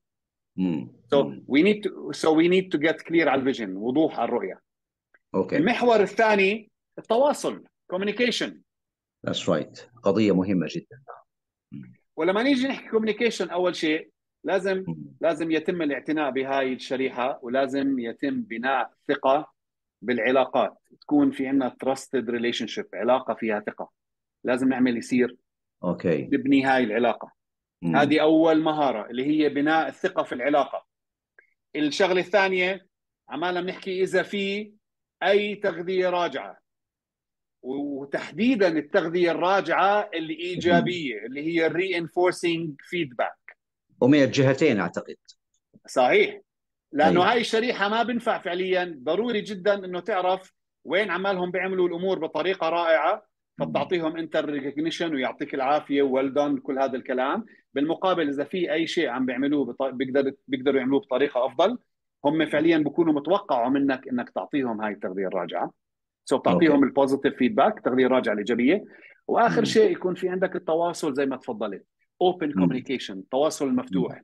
[1.11, 4.27] so we need to so we need to get clear على ال vision وضوح على
[4.29, 4.61] الرؤية.
[5.35, 5.55] okay.
[5.55, 5.59] okay.
[5.59, 8.51] المحور الثاني التواصل communication.
[9.27, 9.99] That's right.
[10.03, 11.03] قضية مهمة جدا.
[12.17, 14.11] ولما نيجي نحكي communication أول شيء
[14.49, 14.85] لازم
[15.21, 19.53] لازم يتم الاعتناء بهاي الشريحة ولازم يتم بناء ثقة
[20.01, 20.77] بالعلاقات.
[21.01, 23.91] تكون في عندنا trusted relationship علاقة فيها ثقة.
[24.43, 25.35] لازم نعمل يصير
[25.83, 26.21] okay.
[26.21, 27.31] نبني هاي العلاقة.
[27.81, 27.95] مم.
[27.95, 30.85] هذه أول مهارة اللي هي بناء الثقة في العلاقة.
[31.75, 32.85] الشغلة الثانية
[33.29, 34.73] عمالنا بنحكي إذا في
[35.23, 36.57] أي تغذية راجعة.
[37.61, 43.38] وتحديدا التغذية الراجعة الإيجابية اللي هي ال reinforcing feedback
[44.01, 45.15] ومن الجهتين أعتقد.
[45.87, 46.41] صحيح.
[46.91, 47.31] لأنه أيه.
[47.31, 48.99] هاي الشريحة ما بنفع فعليا.
[49.03, 50.53] ضروري جدا إنه تعرف
[50.85, 53.25] وين عمالهم بيعملوا الأمور بطريقة رائعة
[53.59, 57.45] فبتعطيهم انت recognition ويعطيك العافية well done كل هذا الكلام.
[57.73, 59.83] بالمقابل إذا في أي شيء عم بيعملوه بط...
[59.83, 61.77] بيقدر بيقدروا يعملوه بطريقة أفضل.
[62.25, 65.73] هم فعليا بكونوا متوقعوا منك إنك تعطيهم هاي التغذية الراجعة.
[66.25, 68.85] so so بتعطيهم ال positive feedback التغذيه الراجعه الايجابيه
[69.27, 71.85] وآخر شيء يكون في عندك التواصل زي ما تفضلت.
[72.21, 74.21] open communication التواصل المفتوح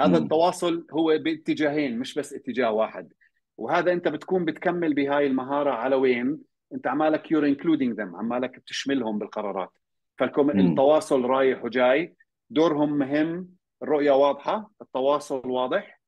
[0.00, 3.12] هذا التواصل هو باتجاهين مش بس اتجاه واحد.
[3.56, 6.38] وهذا انت بتكون بتكمل بهاي المهارة على وين؟
[6.74, 9.70] انت عمالك you're including them عمالك بتشملهم بالقرارات.
[10.18, 12.14] فالتواصل رايح وجاي
[12.50, 13.48] دورهم مهم
[13.82, 16.00] الرؤية واضحة التواصل واضح.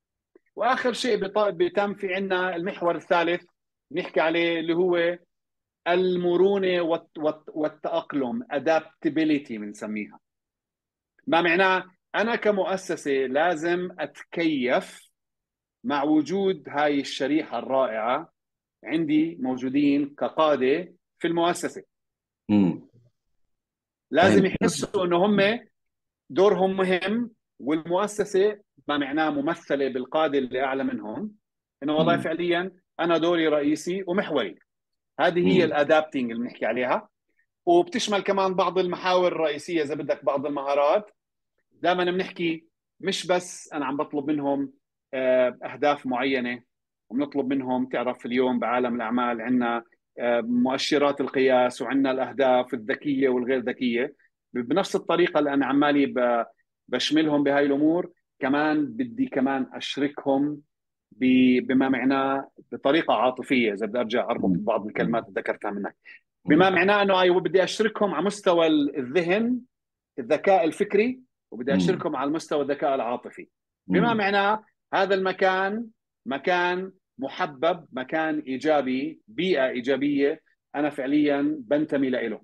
[0.56, 3.42] وآخر شيء بيتم في عندنا المحور الثالث
[3.92, 5.18] نحكي عليه اللي هو
[5.88, 7.00] المرونة
[7.48, 10.18] والتأقلم adaptability بنسميها.
[11.26, 15.10] ما معناه أنا كمؤسسة لازم أتكيف
[15.84, 18.32] مع وجود هاي الشريحة الرائعة
[18.84, 21.82] عندي موجودين كقادة في المؤسسة.
[22.48, 22.88] مم.
[24.10, 25.60] لازم يحسوا إنه هم
[26.30, 27.30] دورهم مهم
[27.60, 31.30] والمؤسسة ما معناه ممثلة بالقادة اللي أعلى منهم.
[31.82, 32.16] إنه والله.
[32.16, 34.58] فعليا أنا دوري رئيسي ومحوري.
[35.20, 37.08] هذه هي الادابتنج اللي بنحكي عليها.
[37.66, 41.10] وبتشمل كمان بعض المحاور الرئيسية إذا بدك بعض المهارات.
[41.72, 42.66] دائما بنحكي
[43.00, 44.72] مش بس أنا عم بطلب منهم
[45.14, 46.62] آه، أهداف معينة
[47.10, 49.82] وبنطلب منهم تعرف اليوم بعالم الأعمال عندنا
[50.18, 54.14] آه، مؤشرات القياس وعندنا الأهداف الذكية والغير ذكية.
[54.52, 56.14] بنفس الطريقة اللي أنا عمالي
[56.88, 60.60] بشملهم بهاي الأمور كمان بدي كمان أشركهم
[61.12, 63.72] بما معناه بطريقة عاطفية.
[63.72, 65.96] إذا بدي أرجع أربط بعض الكلمات اللي ذكرتها منك.
[66.44, 69.60] بما معناه إنه أيوة بدي أشركهم على مستوى الذهن
[70.18, 73.48] الذكاء الفكري وبدي أشركهم على مستوى الذكاء العاطفي.
[73.86, 75.86] بما معناه هذا المكان
[76.26, 80.42] مكان محبب مكان إيجابي بيئة إيجابية
[80.74, 82.40] أنا فعليا بنتمي له.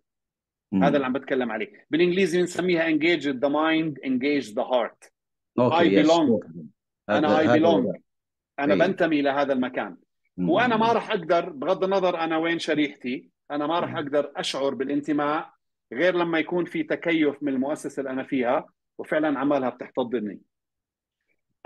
[0.74, 1.86] هذا اللي عم بتكلم عليه.
[1.90, 5.10] بالإنجليزي بنسميها engage the mind engage the heart.
[5.60, 6.28] okay, I belong.
[6.30, 6.54] yes.
[7.08, 8.00] أنا I belong.
[8.58, 8.78] أنا أي.
[8.78, 9.96] بنتمي لهذا المكان.
[10.36, 10.50] مم.
[10.50, 15.52] وأنا ما راح أقدر بغض النظر أنا وين شريحتي أنا ما راح أقدر أشعر بالانتماء
[15.92, 18.66] غير لما يكون في تكيف من المؤسسة اللي أنا فيها
[18.98, 20.40] وفعلا عمالها بتحتضني.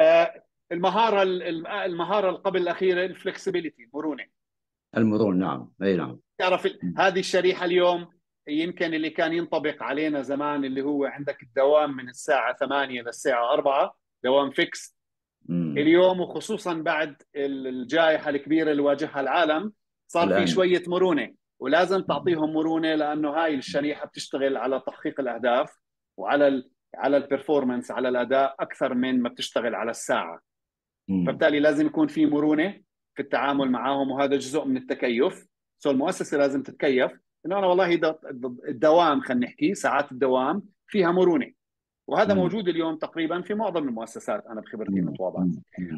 [0.00, 0.42] آه
[0.72, 1.22] المهارة
[1.84, 4.24] المهارة اللي قبل الأخيرة الفلكسبيتي المرونه
[4.96, 5.72] المرونة نعم.
[5.82, 6.18] أي نعم.
[6.38, 6.68] تعرف
[6.98, 8.08] هذه الشريحة اليوم
[8.48, 13.96] يمكن اللي كان ينطبق علينا زمان اللي هو عندك الدوام من الساعة 8 للساعه 4
[14.24, 14.96] دوام فيكس
[15.48, 15.78] مم.
[15.78, 19.72] اليوم وخصوصا بعد الجائحة الكبيرة اللي واجهها العالم
[20.06, 20.40] صار.
[20.40, 21.34] في شوية مرونة.
[21.62, 25.78] ولازم تعطيهم مرونة لأنه هاي الشريحة بتشتغل على تحقيق الأهداف
[26.16, 30.40] وعلى ال على ال performance على الأداء أكثر من ما بتشتغل على الساعة.
[31.26, 32.80] فبالتالي لازم يكون في مرونة
[33.14, 35.46] في التعامل معهم وهذا جزء من التكيف.
[35.78, 37.12] so المؤسسة لازم تتكيف.
[37.46, 38.14] إنه أنا والله
[38.68, 41.52] الدوام خلينا نحكي ساعات الدوام فيها مرونة.
[42.06, 42.40] وهذا مم.
[42.40, 45.48] موجود اليوم تقريبا في معظم المؤسسات أنا بخبرتي متواضعه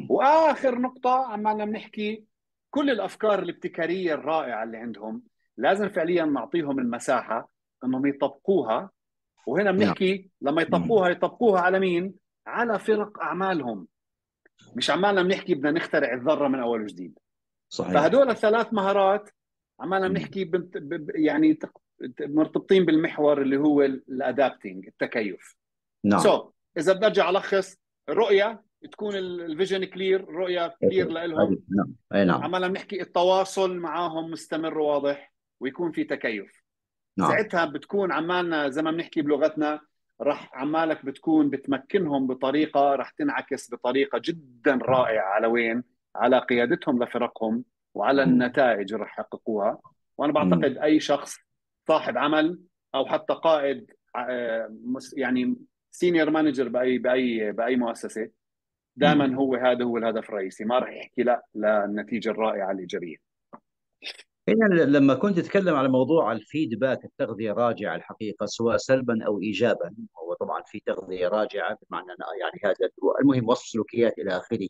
[0.09, 2.23] وآخر نقطة عمالنا بنحكي
[2.69, 5.21] كل الأفكار الابتكارية الرائعة اللي عندهم
[5.57, 7.49] لازم فعليا نعطيهم المساحة
[7.83, 8.89] إنهم يطبقوها.
[9.47, 9.77] وهنا نعم.
[9.77, 12.13] بنحكي لما يطبقوها يطبقوها على مين؟
[12.47, 13.87] على فرق أعمالهم.
[14.75, 17.19] مش عمالنا بنحكي بدنا نخترع الذرة من أول وجديد.
[17.69, 17.93] صحيح.
[17.93, 19.29] فهدول الثلاث مهارات
[19.79, 20.77] عمالنا بنحكي بنت
[21.15, 21.59] يعني
[22.19, 25.55] مرتبطين بالمحور اللي هو ال adapting التكيف.
[26.03, 26.19] نعم.
[26.19, 27.77] so so, إذا بدي أرجع ألخص
[28.09, 31.95] الرؤيه تكون ال vision clear الرؤيه كلير لهم نعم.
[32.13, 32.43] أي نعم.
[32.43, 35.34] عمالنا بنحكي التواصل معاهم مستمر وواضح.
[35.59, 36.63] ويكون في تكيف.
[37.17, 37.29] نعم.
[37.29, 39.81] ساعتها بتكون عمالنا زي ما بنحكي بلغتنا
[40.21, 45.25] راح عمالك بتكون بتمكنهم بطريقة راح تنعكس بطريقة جدا رائعة.
[45.25, 45.83] على وين؟
[46.15, 47.63] على قيادتهم لفرقهم
[47.93, 49.79] وعلى النتائج اللي راح يحققوها.
[50.17, 51.37] وأنا بعتقد أي شخص
[51.87, 52.59] صاحب عمل
[52.95, 54.75] أو حتى قائد آه،
[55.17, 55.55] يعني
[55.91, 58.29] senior manager بأي بأي بأي مؤسسة
[58.95, 60.65] دائما هو هذا هو الهدف الرئيسي.
[60.65, 63.15] ما راح يحكي لا للنتيجة الرائعة الايجابيه
[64.47, 70.33] يعني لما كنت تتكلم على موضوع الفيدباك التغذية الراجعه الحقيقة سواء سلبا أو ايجابا هو
[70.33, 72.07] طبعا في تغذية راجعة بمعنى
[72.41, 72.89] يعني هذا
[73.21, 74.67] المهم وصف سلوكيات إلى آخره.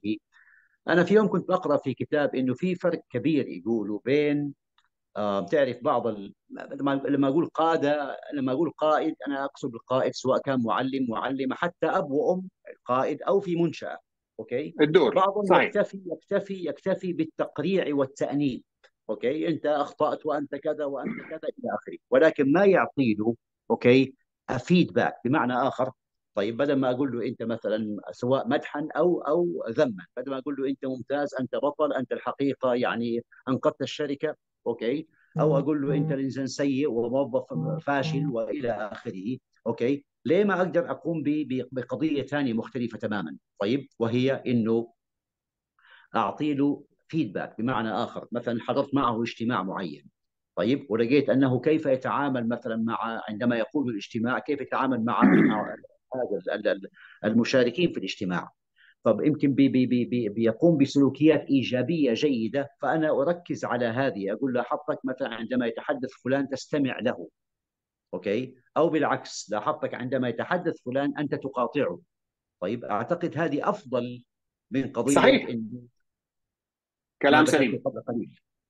[0.87, 4.53] أنا في يوم كنت بقرا في كتاب إنه في فرق كبير يقولوا بين
[5.17, 6.33] آه بتعرف بعض ال...
[7.05, 12.11] لما أقول قادة لما أقول قائد أنا أقصد القائد سواء كان معلم معلمة حتى أب
[12.11, 13.97] وأم القائد أو في منشأة
[14.39, 14.73] okay?
[14.81, 15.63] الدور بعضهم صحيح.
[15.63, 18.63] يكتفي يكتفي يكتفي بالتقريع والتأنيب.
[19.09, 19.47] okay?
[19.47, 21.97] أنت أخطأت وأنت كذا وأنت كذا إلى آخره.
[22.09, 23.35] ولكن ما يعطي له
[23.71, 24.15] okay
[24.59, 25.91] feedback بمعنى آخر
[26.35, 30.55] طيب بدل ما أقول له أنت مثلا سواء مدحا أو أو ذما بدل ما أقول
[30.59, 34.35] له أنت ممتاز أنت بطل أنت الحقيقة يعني أنقذت الشركة
[34.67, 35.07] okay?
[35.39, 40.05] أو أقول له أنت الإنسان سيء وموظف فاشل وإلى آخره okay?
[40.25, 41.23] ليه ما أقدر أقوم
[41.71, 44.93] بقضية ثانية مختلفة تماما؟ طيب وهي إنه
[46.15, 48.27] اعطي له feedback بمعنى آخر.
[48.31, 50.09] مثلا حضرت معه اجتماع معين.
[50.55, 56.79] طيب ولقيت أنه كيف يتعامل مثلا مع عندما يقود الاجتماع كيف يتعامل مع هذا
[57.25, 58.51] المشاركين في الاجتماع.
[59.03, 64.33] طب يمكن بي بي بي بيقوم بسلوكيات إيجابية جيدة فأنا أركز على هذه.
[64.33, 67.29] أقول له لاحظتك مثلا عندما يتحدث فلان تستمع له.
[68.13, 68.55] okay?
[68.77, 71.99] أو بالعكس لاحظتك عندما يتحدث فلان أنت تقاطعه.
[72.59, 74.23] طيب أعتقد هذه أفضل
[74.71, 75.49] من قضية صحيح.
[75.49, 75.87] إن
[77.21, 77.81] كلام سليم.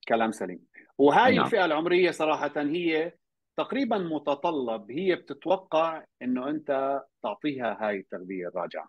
[0.08, 0.60] كلام سليم.
[0.98, 1.44] وهاي نعم.
[1.44, 3.12] الفئة العمرية صراحة هي
[3.56, 8.88] تقريبا متطلب هي بتتوقع إنه أنت تعطيها هاي التغذية الراجعة.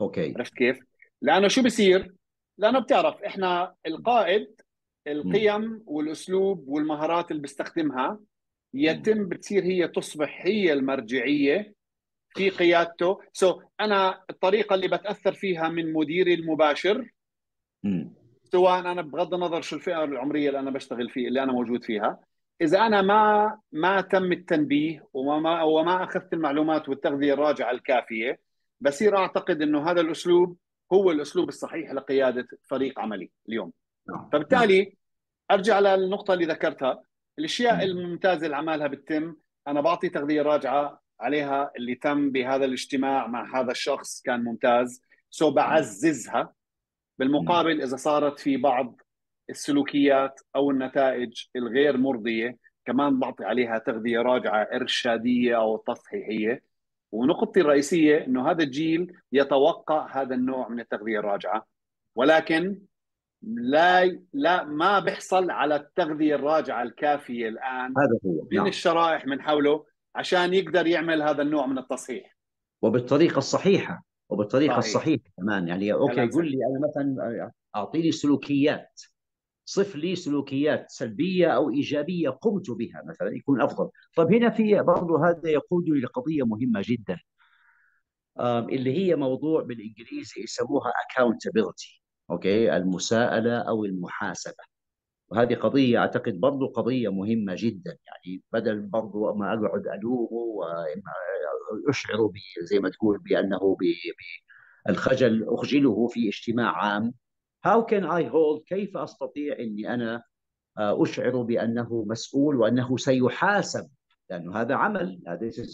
[0.00, 0.34] okay.
[0.36, 0.80] عرفت كيف؟
[1.22, 2.14] لأنه شو بصير؟
[2.58, 4.60] لأنه بتعرف إحنا القائد
[5.06, 8.20] القيم والأسلوب والمهارات اللي بيستخدمها
[8.74, 11.74] يتم بتصير هي تصبح هي المرجعية
[12.34, 13.18] في قيادته.
[13.32, 17.10] سو so, أنا الطريقة اللي بتأثر فيها من مديري المباشر
[18.52, 22.20] سواء أنا بغض النظر شو الفئة العمرية اللي أنا بشتغل فيه اللي أنا موجود فيها
[22.60, 28.40] إذا أنا ما ما تم التنبيه وما وما أخذت المعلومات والتغذية الراجعة الكافية
[28.80, 30.56] بصير أعتقد إنه هذا الأسلوب
[30.92, 33.72] هو الأسلوب الصحيح لقيادة فريق عملي اليوم
[34.08, 34.28] نعم.
[34.32, 34.96] فبالتالي
[35.50, 37.02] أرجع للنقطة اللي ذكرتها
[37.38, 37.80] الأشياء نعم.
[37.80, 39.36] الممتازة اللي عمالها بتتم
[39.68, 45.50] أنا بعطي تغذية راجعة عليها اللي تم بهذا الاجتماع مع هذا الشخص كان ممتاز سو
[45.50, 46.54] بعززها
[47.20, 49.00] بالمقابل إذا صارت في بعض
[49.50, 56.62] السلوكيات أو النتائج الغير مرضية كمان بعطي عليها تغذية راجعة إرشادية أو تصحيحية.
[57.12, 61.66] ونقطتي الرئيسية إنه هذا الجيل يتوقع هذا النوع من التغذية الراجعة.
[62.14, 62.80] ولكن
[63.42, 68.66] لا لا ما بيحصل على التغذية الراجعة الكافية الآن هذا هو من نعم.
[68.66, 72.36] الشرائح من حوله عشان يقدر يعمل هذا النوع من التصحيح.
[72.82, 74.09] وبالطريقة الصحيحة.
[74.30, 74.84] وبالطريقة صحيح.
[74.84, 75.68] الصحيحة كمان.
[75.68, 79.00] يعني أوكي يقول لي أنا مثلا اعطيني سلوكيات
[79.64, 83.90] صف لي سلوكيات سلبية أو إيجابية قمت بها مثلا يكون أفضل.
[84.16, 87.18] طيب هنا في برضه هذا يقودني لقضية مهمة جدا
[88.40, 94.64] اللي هي موضوع بالإنجليزي يسموها accountability أوكي المساءلة أو المحاسبة.
[95.30, 100.30] وهذه قضية أعتقد برضو قضية مهمة جدا يعني بدل برضو ما أقعد ألومه
[101.86, 102.30] واشعر
[102.62, 103.76] زي ما تقول بأنه
[104.86, 107.14] بالخجل أخجله في اجتماع عام.
[107.66, 110.22] How can I hold كيف أستطيع إني أنا
[110.78, 113.90] آه، أشعر بأنه مسؤول وأنه سيحاسب؟
[114.30, 115.22] لأنه هذا عمل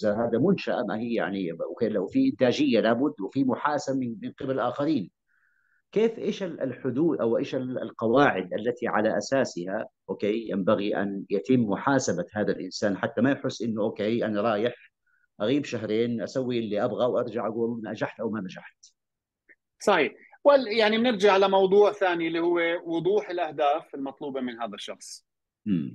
[0.05, 5.11] هذا منشأة ما هي يعني لو في إنتاجية لابد وفي محاسب من قبل الآخرين.
[5.97, 12.53] كيف إيش الحدود أو إيش القواعد التي على أساسها okay ينبغي أن يتم محاسبة هذا
[12.53, 14.75] الإنسان حتى ما يحس إنه okay أنا رايح
[15.41, 18.77] أغيب شهرين أسوي اللي أبغى وأرجع أقول نجحت أو ما نجحت.
[19.79, 20.13] صحيح،
[20.79, 25.27] يعني بنرجع لموضوع ثاني اللي هو وضوح الأهداف المطلوبة من هذا الشخص.
[25.67, 25.93] م.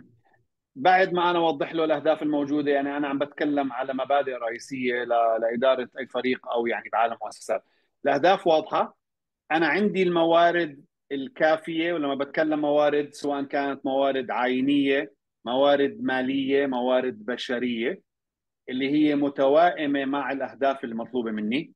[0.76, 5.04] بعد ما أنا أوضح له الأهداف الموجودة يعني أنا عم بتكلم على مبادئ رئيسية
[5.42, 7.64] لإدارة أي فريق أو يعني بعالم مؤسسات.
[8.06, 9.01] الأهداف واضحة
[9.52, 15.14] أنا عندي الموارد الكافية ولما بتكلم موارد سواء كانت موارد عينية
[15.46, 18.02] موارد مالية موارد بشرية
[18.70, 21.74] اللي هي متوائمة مع الأهداف المطلوبه مني.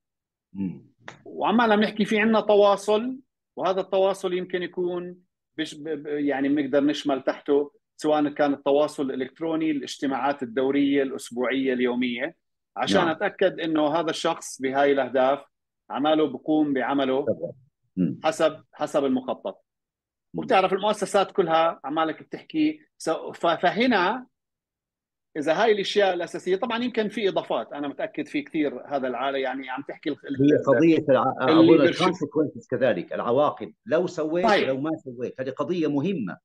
[1.26, 3.20] وعمالنا بنحكي في عندنا تواصل
[3.56, 5.18] وهذا التواصل يمكن يكون
[5.58, 12.36] بش يعني بنقدر نشمل تحته سواء كان التواصل الإلكتروني الاجتماعات الدورية الأسبوعية اليومية.
[12.78, 13.10] عشان نعم.
[13.10, 15.40] أتأكد إنه هذا الشخص بهاي الأهداف
[15.90, 17.26] عماله بقوم بعمله.
[18.24, 19.66] حسب حسب المخطط.
[20.34, 22.80] وبتعرف المؤسسات كلها عمالك بتحكي.
[23.36, 24.28] فهنا
[25.38, 27.74] إذا هاي الأشياء الأساسية طبعا يمكن في إضافات.
[27.74, 30.16] أنا متأكد في كثير هذا العالم يعني عم تحكي هي
[30.68, 31.06] قضية
[31.84, 33.74] ال consequences كذلك العواقب.
[33.86, 34.68] لو سويت صحيح.
[34.68, 36.38] لو ما سويت هذه قضية مهمة.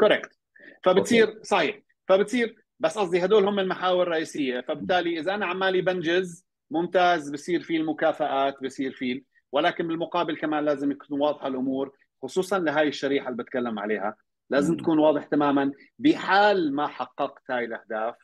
[0.00, 0.38] correct
[0.84, 1.80] فبتصير صحيح.
[2.08, 4.60] فبتصير بس قصدي هدول هم المحاور الرئيسية.
[4.60, 10.92] فبالتالي إذا أنا عمالي بنجز ممتاز بصير في المكافآت بصير في ولكن بالمقابل كمان لازم
[10.92, 14.16] تكون واضحة الأمور خصوصا لهي الشريحة اللي بتكلم عليها
[14.50, 14.80] لازم مم.
[14.80, 18.14] تكون واضح تماما بحال ما حققت هاي الأهداف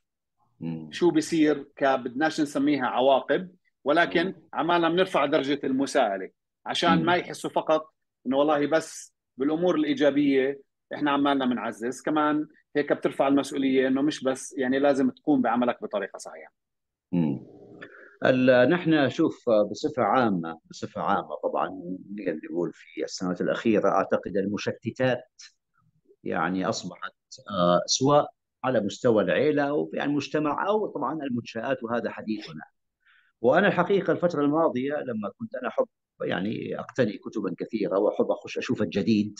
[0.61, 0.89] مم.
[0.93, 3.51] شو بصير بدناش نسميها عواقب
[3.85, 6.31] ولكن عمالنا بنرفع درجة المساءلة
[6.67, 7.07] عشان مم.
[7.07, 7.93] ما يحسوا فقط
[8.27, 10.61] إنه والله بس بالأمور الإيجابية
[10.95, 16.19] إحنا عمالنا بنعزز كمان هيك بترفع المسؤولية إنه مش بس يعني لازم تقوم بعملك بطريقة
[16.19, 16.53] صحيحة
[18.69, 21.69] نحن شوف بصفة عامة بصفة عامة طبعا
[22.19, 25.43] نقدر نقول في السنوات الأخيرة أعتقد المشتتات
[26.25, 27.13] يعني أصبحت
[27.51, 28.31] آه، سواء
[28.65, 32.63] على مستوى العيلة أو في المجتمع أو طبعا المنشآت وهذا حديثنا.
[33.41, 35.87] وأنا الحقيقة الفترة الماضية لما كنت أنا أحب
[36.25, 39.35] يعني أقتني كتبا كثيرة وأحب أخش أشوف الجديد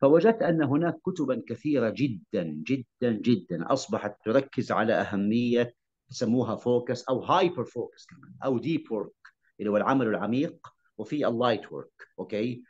[0.00, 5.74] فوجدت أن هناك كتبا كثيرة جدا جدا جدا أصبحت تركز على أهمية
[6.10, 9.12] يسموها focus أو hyper focus كمان أو deep work
[9.60, 10.68] اللي هو العمل العميق
[10.98, 12.62] وفي ال light work okay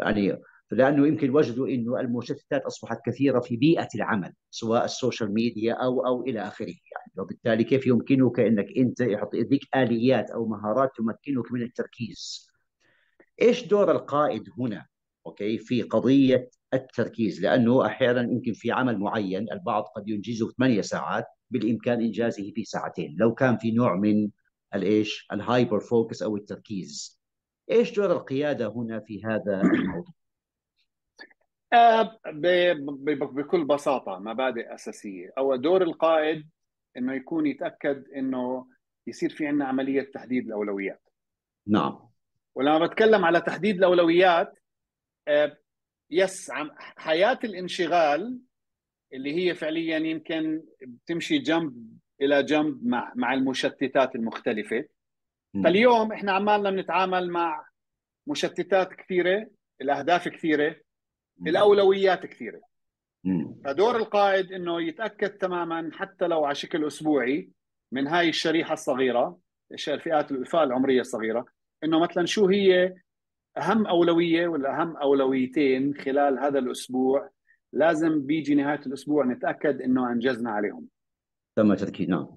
[0.00, 0.38] يعني
[0.72, 6.06] لأنه يمكن وجدوا إنه المشتتات أصبحت كثيرة في بيئة العمل سواء ال social media أو
[6.06, 7.12] أو إلى آخره يعني.
[7.18, 12.48] وبالتالي كيف يمكنك إنك أنت يحط يديك آليات أو مهارات تمكنك من التركيز؟
[13.42, 14.86] إيش دور القائد هنا؟
[15.26, 21.24] okay في قضية التركيز لأنه أحيانا يمكن في عمل معين البعض قد ينجزه ثمانية ساعات
[21.52, 23.16] بالإمكان إنجازه في ساعتين.
[23.18, 24.30] لو كان في نوع من
[24.74, 27.20] الايش ال hyper focus أو التركيز.
[27.70, 30.14] إيش دور القيادة هنا في هذا الموضوع؟
[31.72, 32.18] آه
[33.22, 35.32] بكل بساطة مبادئ أساسية.
[35.38, 36.48] أو دور القائد
[36.96, 38.66] إنه يكون يتأكد إنه
[39.06, 41.08] يصير في عندنا عملية تحديد الأولويات.
[41.66, 41.98] نعم.
[42.54, 44.58] ولما بتكلم على تحديد الأولويات
[45.28, 45.56] آه
[46.10, 46.50] يس
[46.96, 48.40] حياة الانشغال
[49.12, 54.84] اللي هي فعليا يمكن بتمشي جنب إلى جنب مع مع المشتتات المختلفة.
[55.64, 57.66] فاليوم إحنا عمالنا بنتعامل مع
[58.26, 59.46] مشتتات كثيرة
[59.80, 60.76] الأهداف كثيرة
[61.46, 62.60] الأولويات كثيرة.
[63.64, 67.50] فدور القائد إنه يتأكد تماما حتى لو على شكل أسبوعي
[67.92, 69.38] من هاي الشريحة الصغيرة
[69.88, 71.46] الفئات الفئه العمرية الصغيرة
[71.84, 72.94] إنه مثلا شو هي
[73.56, 77.30] أهم أولوية ولا أهم أولويتين خلال هذا الأسبوع
[77.72, 80.86] لازم بيجي نهاية الأسبوع نتأكد إنه أنجزنا عليهم.
[81.56, 82.28] تم تأكيد نعم.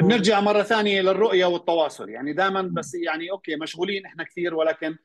[0.00, 2.08] فنرجع مرة ثانية للرؤية والتواصل.
[2.08, 4.96] يعني دائما بس يعني okay مشغولين إحنا كثير ولكن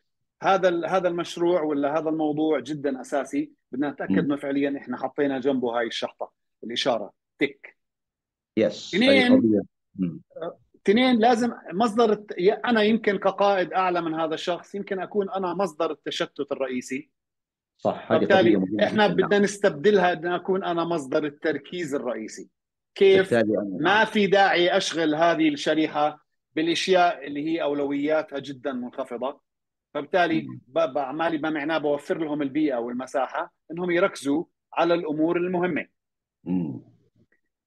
[0.44, 3.52] هذا هذا المشروع ولا هذا الموضوع جدا أساسي.
[3.72, 6.32] بدنا نتأكد إنه فعليا إحنا حطينا جنبه هاي الشحطه
[6.64, 7.12] الإشارة.
[7.40, 7.78] تك.
[8.58, 9.62] yes اثنين
[10.84, 12.32] اثنين لازم مصدر الت...
[12.66, 17.17] أنا يمكن كقائد أعلى من هذا الشخص يمكن أكون أنا مصدر التشتت الرئيسي.
[17.78, 22.50] صح بالتالي إحنا بدنا نستبدلها ان اكون أنا مصدر التركيز الرئيسي.
[22.96, 23.34] كيف؟
[23.80, 26.26] ما في داعي أشغل هذه الشريحة
[26.56, 29.42] بالأشياء اللي هي أولوياتها جدا منخفضة.
[29.94, 35.86] فبالتالي بعمالي ما معناه بوفر لهم البيئة والمساحة إنهم يركزوا على الأمور المهمة.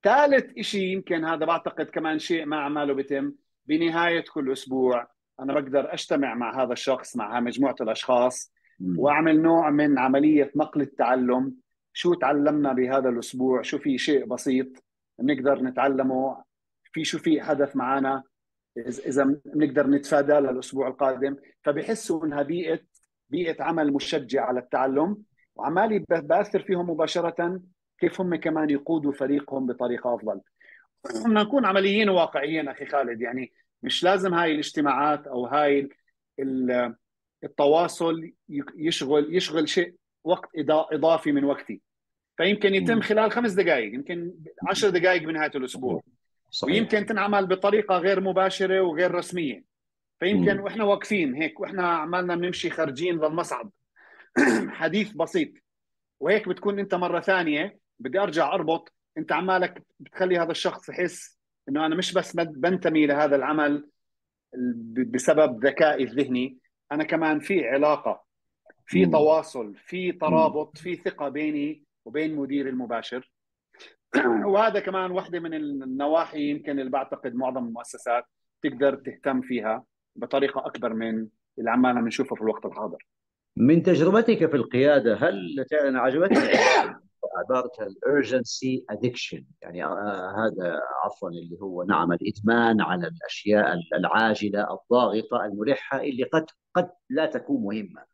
[0.03, 3.33] ثالث شيء يمكن هذا بعتقد كمان شيء ما عماله بيتم.
[3.67, 5.09] بنهاية كل أسبوع
[5.41, 8.53] أنا بقدر أجتمع مع هذا الشخص مع مجموعة الأشخاص.
[8.81, 11.55] وأعمل نوع من عملية نقل التعلم.
[11.93, 14.67] شو تعلمنا بهذا الأسبوع؟ شو في شيء بسيط
[15.19, 16.45] بنقدر نتعلمه؟
[16.93, 18.23] في شو في حدث معنا؟
[18.79, 21.37] إذا بنقدر نتفادى للأسبوع القادم.
[21.65, 22.81] فبحسوا إنها بيئه
[23.29, 25.17] بيئة عمل مشجع على التعلم.
[25.55, 27.61] وعمالي بأثر فيهم مباشرة
[27.99, 30.41] كيف هم كمان يقودوا فريقهم بطريقة أفضل.
[31.05, 33.21] بدنا نكون عمليين وواقعيين أخي خالد.
[33.21, 33.53] يعني
[33.83, 35.89] مش لازم هاي الاجتماعات أو هاي
[37.45, 38.31] التواصل
[38.77, 40.49] يشغل يشغل شيء وقت
[40.93, 41.81] إضافي من وقتي.
[42.37, 44.35] فيمكن يتم خلال خمس دقائق يمكن
[44.69, 46.03] عشر دقائق من الأسبوع.
[46.51, 46.75] صحيح.
[46.75, 49.65] ويمكن تنعمل بطريقة غير مباشرة وغير رسمية.
[50.21, 50.63] فيمكن مم.
[50.63, 53.71] وإحنا واقفين هيك وإحنا عمالنا بنمشي خارجين للمصعد
[54.81, 55.49] حديث بسيط.
[56.21, 61.39] وهيك بتكون أنت مرة ثانية بدي أرجع أربط أنت عمالك بتخلي هذا الشخص يحس
[61.69, 63.89] إنه أنا مش بس بنتمي لهذا العمل
[64.97, 66.60] بسبب ذكائي الذهني.
[66.93, 68.25] أنا كمان في علاقة
[68.87, 69.07] في.
[69.07, 73.31] تواصل في ترابط في ثقة بيني وبين مديري المباشر.
[74.47, 78.25] وهذا كمان واحدة من النواحي يمكن اللي بعتقد معظم المؤسسات
[78.63, 79.85] تقدر تهتم فيها
[80.17, 81.29] بطريقة أكبر من
[81.59, 83.07] اللي عمالنا بنشوفها في الوقت الحاضر.
[83.57, 86.39] من تجربتك في القيادة هل فعلا عجبتني
[87.41, 95.45] عبارة الارجنسي ادكشن يعني آه هذا عفوا اللي هو نعم الإدمان على الأشياء العاجلة الضاغطة
[95.45, 98.11] الملحة اللي قد قد لا تكون مهمة.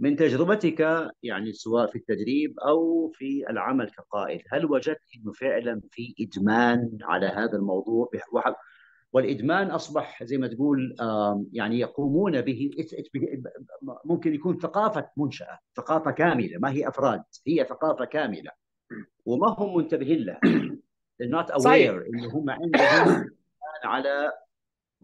[0.00, 6.14] من تجربتك يعني سواء في التدريب أو في العمل كقائد هل وجدت إنه فعلا في
[6.20, 8.10] إدمان على هذا الموضوع؟
[9.14, 10.96] والإدمان أصبح زي ما تقول
[11.52, 12.70] يعني يقومون به
[14.04, 18.50] ممكن يكون ثقافة منشأة ثقافة كاملة ما هي أفراد هي ثقافة كاملة.
[19.24, 20.40] وما هم منتبهين لها.
[21.22, 23.30] Not aware انه هم عندهم
[23.84, 24.32] على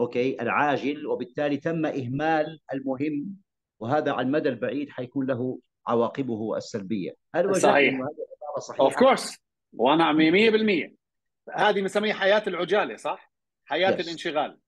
[0.00, 3.36] okay العاجل وبالتالي تم إهمال المهم
[3.80, 7.14] وهذا على المدى البعيد حيكون له عواقبه السلبية.
[7.34, 8.06] هل صحيح.
[8.58, 9.38] صحيح of course
[9.72, 10.94] وأنا 100%
[11.54, 13.29] هذه بنسميها حياة العجالة صح؟
[13.70, 14.00] حياة yes.
[14.00, 14.58] الانشغال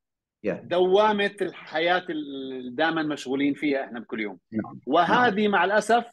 [0.47, 0.51] yeah.
[0.51, 4.81] دوامة الحياة اللي دائما مشغولين فيها إحنا بكل يوم نعم.
[4.87, 6.05] وهذه مع الأسف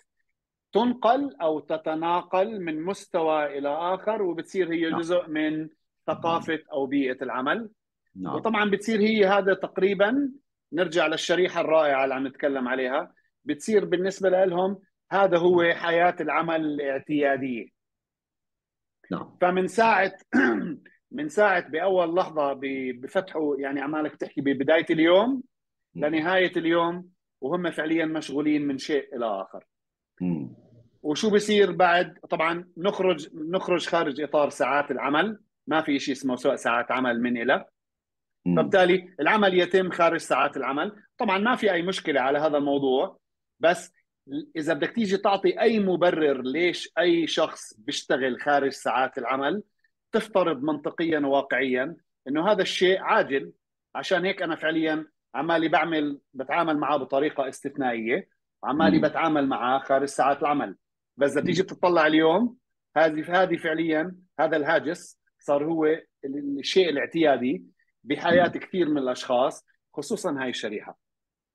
[0.74, 5.00] تنقل أو تتناقل من مستوى إلى آخر وبتصير هي نعم.
[5.00, 5.70] جزء من
[6.08, 7.70] ثقافة أو بيئة العمل
[8.16, 8.36] نعم.
[8.36, 10.32] وطبعا بتصير هي هذا تقريبا
[10.74, 13.14] نرجع للشريحة الرائعة اللي عم نتكلم عليها
[13.46, 14.80] بتصير بالنسبة لهم
[15.12, 17.68] هذا هو حياة العمل الاعتيادية
[19.12, 20.16] نعم فمن ساعة
[21.12, 22.60] من ساعة بأول لحظة
[22.94, 25.44] بفتحوا يعني عمالك تحكي ببداية اليوم
[25.96, 27.10] لنهاية اليوم
[27.42, 29.66] وهم فعليا مشغولين من شيء إلى آخر.
[31.04, 35.40] وشو بصير بعد؟ طبعا نخرج نخرج خارج إطار ساعات العمل.
[35.68, 37.66] ما في شيء اسمه ساعات عمل من إلى.
[38.46, 40.96] فبالتالي العمل يتم خارج ساعات العمل.
[41.18, 43.20] طبعا ما في أي مشكلة على هذا الموضوع
[43.60, 43.94] بس
[44.56, 49.64] إذا بدك تيجي تعطي أي مبرر ليش أي شخص بيشتغل خارج ساعات العمل
[50.12, 51.96] تفترض منطقيا وواقعيا
[52.28, 53.52] إنه هذا الشيء عاجل.
[53.96, 58.30] عشان هيك أنا فعليا عمالي بعمل بتعامل معه بطريقة استثنائية.
[58.64, 60.76] وعمالي بتعامل معه خارج ساعات العمل.
[61.18, 62.58] بس إذا تيجي تطلع اليوم
[62.98, 65.98] هذه هذه فعليا هذا الهاجس صار هو
[66.60, 67.66] الشيء الاعتيادي
[68.04, 70.98] بحياة كثير من الأشخاص خصوصا هاي الشريحة.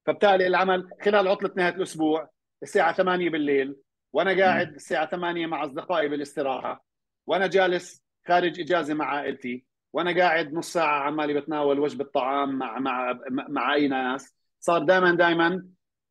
[0.06, 2.30] فبالتالي العمل خلال عطلة نهاية الأسبوع
[2.62, 3.76] الساعة 8 بالليل
[4.12, 6.84] وأنا قاعد الساعة 8 مع أصدقائي بالاستراحة
[7.26, 12.78] وأنا جالس خارج إجازة مع عائلتي وأنا قاعد نص ساعة عمالي بتناول وجبة طعام مع
[12.78, 14.34] مع مع أي ناس.
[14.60, 15.66] صار دائما دائما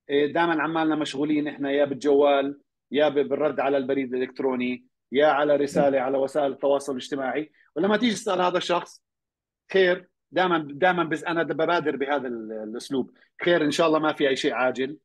[0.10, 2.60] دائما عمالنا مشغولين إحنا يا بالجوال
[2.92, 7.52] يا بالرد على البريد الإلكتروني يا على رسالة على وسائل التواصل الاجتماعي.
[7.76, 9.04] ولما تيجي تسأل هذا الشخص
[9.74, 13.12] خير دائما دائما بس أنا ببادر بهذا الأسلوب.
[13.44, 14.98] خير إن شاء الله ما في أي شيء عاجل.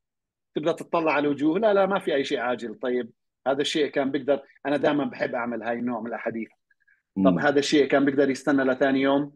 [0.54, 2.74] تبدا تطلع على الوجوه؟ لا لا ما في أي شيء عاجل.
[2.74, 3.10] طيب
[3.46, 4.42] هذا الشيء كان بيقدر.
[4.66, 6.48] أنا دائما بحب أعمل هاي النوع من الأحاديث.
[7.24, 9.32] طب هذا الشيء كان بيقدر يستنى لثاني يوم؟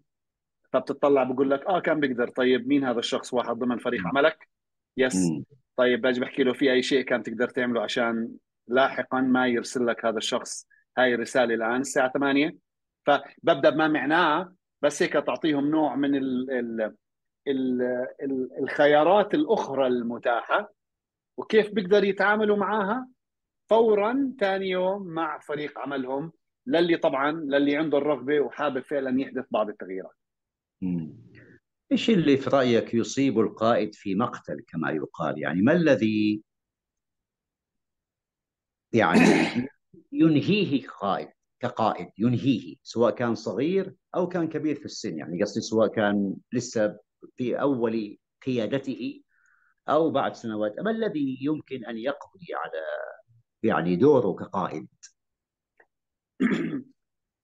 [0.72, 2.28] فبتطلع بقول لك آه كان بيقدر.
[2.28, 4.48] طيب مين هذا الشخص؟ واحد ضمن فريق عملك
[4.96, 5.16] يس.
[5.76, 8.28] طيب باجي بحكي له في أي شيء كان تقدر تعمله عشان
[8.68, 10.68] لاحقا ما يرسل لك هذا الشخص
[10.98, 12.56] هاي الرسالة الآن؟ الساعة 8
[13.06, 16.94] فببدأ بما معناه بس هيك تعطيهم نوع من ال ال
[17.48, 17.82] ال
[18.22, 20.72] ال الخيارات الأخرى المتاحة
[21.36, 23.08] وكيف بيقدر يتعاملوا معها
[23.70, 26.32] فورا ثاني يوم مع فريق عملهم
[26.66, 30.16] للي طبعا للي عنده الرغبة وحابب فعلا يحدث بعض التغييرات.
[31.92, 36.42] إيش اللي في رأيك يصيب القائد في مقتل كما يقال؟ يعني ما الذي
[38.92, 39.20] يعني
[40.12, 41.28] ينهيه قائد
[41.60, 46.98] كقائد ينهيه سواء كان صغير أو كان كبير في السن؟ يعني قصدي سواء كان لسه
[47.36, 49.22] في أول قيادته
[49.88, 50.80] أو بعد سنوات.
[50.80, 52.82] ما الذي يمكن أن يقضي على
[53.62, 54.88] يعني دوره كقائد؟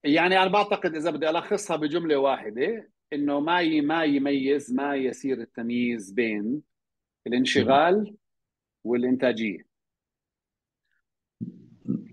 [0.05, 6.11] يعني أنا بعتقد إذا بدي ألخصها بجملة واحدة إنه ما ما يميز ما يسير التمييز
[6.11, 6.63] بين
[7.27, 8.17] الانشغال
[8.85, 9.69] والإنتاجية.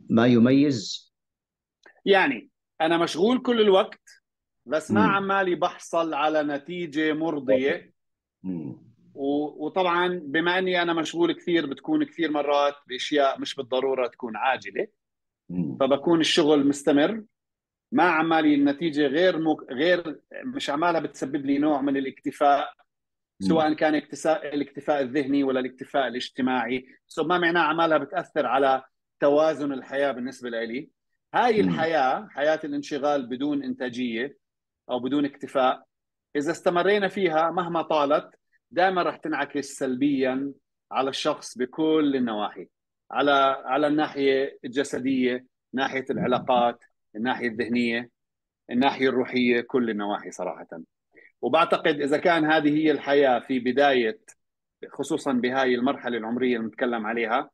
[0.09, 1.13] ما يميز؟
[2.05, 2.49] يعني
[2.81, 4.01] أنا مشغول كل الوقت
[4.65, 7.93] بس ما عمالي بحصل على نتيجة مرضية.
[9.13, 14.87] وطبعا بما إني أنا مشغول كثير بتكون كثير مرات بأشياء مش بالضرورة تكون عاجلة.
[15.49, 17.23] فبكون الشغل مستمر.
[17.91, 19.71] ما عمالي النتيجة غير مك...
[19.71, 22.73] غير مش عمالها بتسبب لي نوع من الاكتفاء
[23.39, 26.87] سواء كان اكتفاء الاكتفاء الذهني ولا الاكتفاء الاجتماعي.
[27.07, 28.83] سو ما معناه عمالها بتأثر على
[29.19, 30.89] توازن الحياة بالنسبة لي.
[31.33, 34.37] هاي الحياة حياة الانشغال بدون إنتاجية
[34.89, 35.83] أو بدون اكتفاء
[36.35, 38.29] إذا استمرينا فيها مهما طالت
[38.71, 40.53] دائما راح تنعكس سلبيا
[40.91, 42.67] على الشخص بكل النواحي.
[43.11, 46.83] على على الناحية الجسدية ناحية العلاقات
[47.15, 48.09] الناحية الذهنية
[48.69, 50.67] الناحية الروحية كل النواحي صراحة.
[51.41, 54.19] وبعتقد إذا كان هذه هي الحياة في بداية
[54.89, 57.49] خصوصا بهاي المرحلة العمرية اللي نتكلم عليها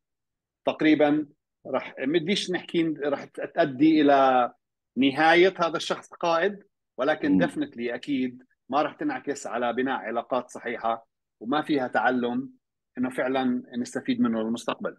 [0.66, 1.28] تقريبا
[1.68, 4.54] راح بديش نحكي راح تؤدي إلى
[4.98, 6.64] نهاية هذا الشخص قائد
[6.98, 11.08] ولكن دفنتلي أكيد ما راح تنعكس على بناء علاقات صحيحة
[11.40, 12.50] وما فيها تعلم
[12.98, 14.98] إنه فعلا نستفيد منه للمستقبل.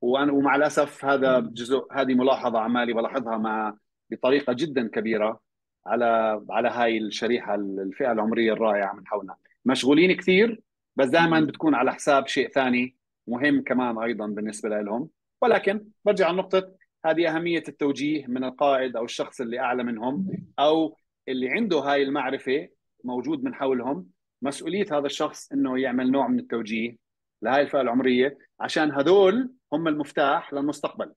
[0.00, 3.74] وأنا ومع الأسف هذا جزء هذه ملاحظة عمالي بلاحظها مع
[4.10, 5.40] بطريقة جدا كبيرة
[5.86, 9.36] على على هاي الشريحة الفئة العمرية الرائعة من حولنا.
[9.64, 10.60] مشغولين كثير
[10.96, 12.96] بس دائما بتكون على حساب شيء ثاني
[13.26, 15.08] مهم كمان أيضا بالنسبة لهم.
[15.42, 16.72] ولكن برجع لنقطة
[17.04, 20.26] هذه أهمية التوجيه من القائد أو الشخص اللي أعلى منهم
[20.58, 20.96] أو
[21.28, 22.68] اللي عنده هاي المعرفة
[23.04, 24.06] موجود من حولهم.
[24.42, 26.96] مسؤولية هذا الشخص إنه يعمل نوع من التوجيه
[27.42, 31.12] لهي الفئة العمرية عشان هذول هم المفتاح للمستقبل.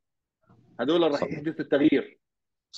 [0.80, 2.20] هذول راح يحدث التغيير.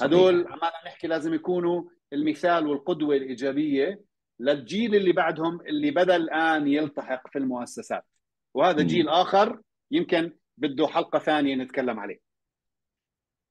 [0.01, 4.01] هذول عمالنا نحكي لازم يكونوا المثال والقدوة الإيجابية
[4.39, 8.05] للجيل اللي بعدهم اللي بدأ الآن يلتحق في المؤسسات.
[8.53, 8.87] وهذا م.
[8.87, 9.61] جيل آخر
[9.91, 12.19] يمكن بده حلقة ثانية نتكلم عليه.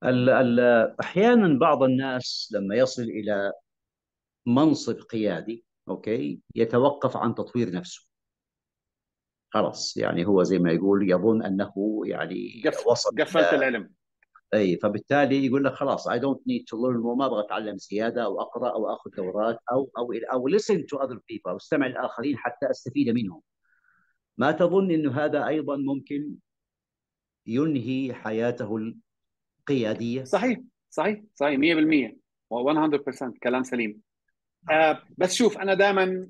[0.05, 0.61] ال ال
[1.01, 3.53] أحيانا بعض الناس لما يصل إلى
[4.47, 8.07] منصب قيادي أوكي يتوقف عن تطوير نفسه.
[9.55, 11.73] خلاص يعني هو زي ما يقول يظن أنه
[12.05, 13.91] يعني قف وصل قفلت العلم.
[14.55, 18.41] إي فبالتالي يقول لك خلاص I don't need to learn ما أبغى أتعلم زيادة أو
[18.41, 22.71] أقرأ أو آخذ دورات أو أو أو listen to other people أو أستمع للاخرين حتى
[22.71, 23.43] أستفيد منهم.
[24.39, 26.35] ما تظن إنه هذا أيضا ممكن
[27.47, 28.95] ينهي حياته
[29.61, 32.17] القيادية؟ صحيح صحيح صحيح 100%
[32.55, 34.01] و100% كلام سليم.
[34.71, 36.29] آه بس شوف أنا دائما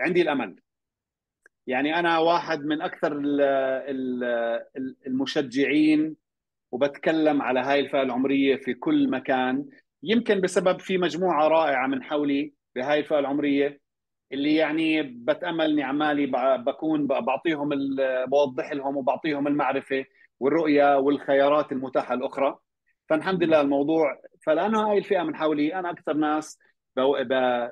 [0.00, 0.60] عندي الأمل
[1.66, 3.22] يعني أنا واحد من أكثر
[5.06, 6.16] المشجعين
[6.72, 9.66] وبتكلم على هاي الفئة العمرية في كل مكان.
[10.02, 13.80] يمكن بسبب في مجموعة رائعة من حولي بهاي الفئة العمرية
[14.32, 17.68] اللي يعني بتأمل عمالي بكون بعطيهم
[18.26, 20.04] بوضح لهم وبعطيهم المعرفة
[20.40, 22.58] والرؤية والخيارات المتاحة الأخرى.
[23.08, 26.58] فالحمد لله الموضوع فلأنه هاي الفئة من حولي أنا أكثر ناس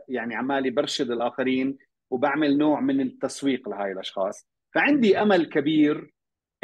[0.08, 1.78] يعني عمالي برشد الآخرين.
[2.14, 4.46] وبعمل نوع من التسويق لهاي الأشخاص.
[4.74, 6.14] فعندي أمل كبير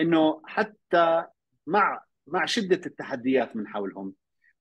[0.00, 1.24] إنه حتى
[1.66, 4.14] مع مع شدة التحديات من حولهم.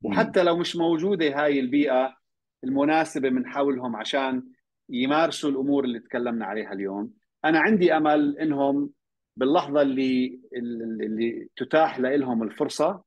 [0.04, 2.16] وحتى لو مش موجودة هاي البيئة
[2.64, 4.44] المناسبة من حولهم عشان
[4.90, 7.14] يمارسوا الأمور اللي تكلمنا عليها اليوم
[7.46, 8.90] أنا عندي أمل إنهم
[9.38, 13.04] باللحظة اللي اللي تتاح لهم الفرصة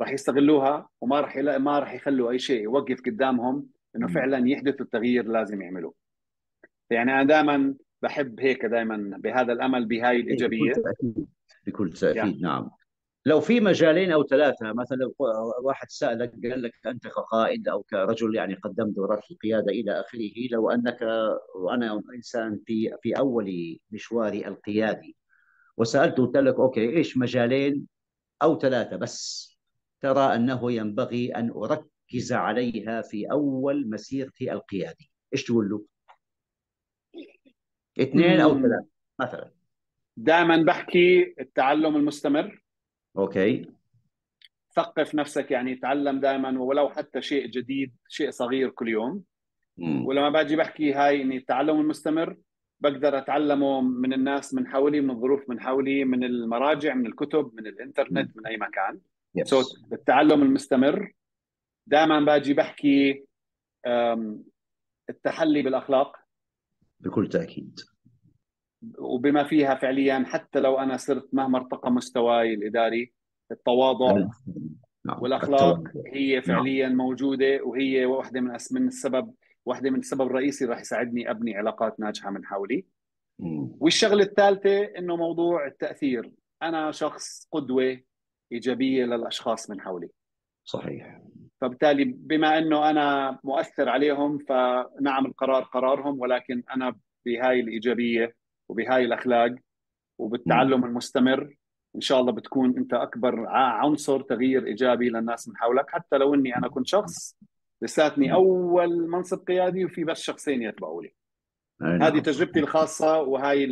[0.00, 3.66] راح يستغلوها وما راح ما راح يخلوا أي شيء يوقف قدامهم
[3.96, 5.94] إنه فعلا يحدثوا التغيير لازم يعملوه.
[6.90, 11.26] يعني أنا دائما بحب هيك دائما بهذا الأمل بهاي الايجابيه بكل تأكيد
[11.66, 12.38] بكل تأكيد يعني.
[12.40, 12.70] نعم.
[13.26, 15.14] لو في مجالين أو ثلاثة مثلا لو
[15.62, 20.70] واحد سألك قال لك أنت كقائد أو كرجل يعني قدمت دورات القيادة إلى آخره لو
[20.70, 20.98] أنك
[21.56, 25.16] وأنا إنسان في في أول مشواري القيادي
[25.76, 27.86] وسألته قلت لك okay إيش مجالين
[28.42, 29.48] أو ثلاثة بس؟
[30.00, 35.84] ترى أنه ينبغي أن أركز ركز عليها في أول مسيرتي القياديه إيش تقول له؟
[38.00, 38.86] اثنين أو ثلاثة
[39.20, 39.50] مثلا.
[40.16, 42.62] دائما بحكي التعلم المستمر.
[43.16, 43.66] okay.
[44.76, 49.22] ثقف نفسك يعني تعلم دائما ولو حتى شيء جديد شيء صغير كل يوم.
[49.76, 50.06] مم.
[50.06, 52.36] ولما باجي بحكي هاي إني التعلم المستمر
[52.80, 57.66] بقدر أتعلمه من الناس من حولي من الظروف من حولي من المراجع من الكتب من
[57.66, 59.00] الإنترنت من أي مكان.
[59.38, 59.48] Yes.
[59.48, 61.12] so التعلم المستمر
[61.86, 63.24] دائما باجي بحكي
[65.10, 66.23] التحلي بالأخلاق.
[67.04, 67.80] بكل تأكيد
[68.98, 73.12] وبما فيها فعليا حتى لو أنا صرت مهما ارتقى مستواي الإداري
[73.52, 74.28] التواضع
[75.06, 75.22] نعم.
[75.22, 76.42] والأخلاق هي نعم.
[76.42, 76.96] فعليا نعم.
[76.96, 79.34] موجودة وهي واحدة من من السبب
[79.66, 82.86] واحدة من السبب الرئيسي راح يساعدني أبني علاقات ناجحة من حولي
[83.80, 86.30] والشغلة الثالثة إنه موضوع التأثير
[86.62, 88.00] أنا شخص قدوة
[88.52, 90.08] إيجابية للأشخاص من حولي
[90.64, 91.20] صحيح
[91.64, 96.96] فبالتالي بما إنه أنا مؤثر عليهم فنعم القرار قرارهم ولكن أنا
[97.26, 98.34] بهاي الإيجابية
[98.68, 99.54] وبهاي الأخلاق
[100.18, 101.56] وبالتعلم المستمر
[101.96, 105.90] إن شاء الله بتكون أنت أكبر عنصر تغيير إيجابي للناس من حولك.
[105.90, 107.36] حتى لو إني أنا كنت شخص
[107.82, 111.14] لساتني أول منصب قيادي وفي بس شخصين يتبعوا لي.
[111.82, 113.64] هذه تجربتي الخاصة وهي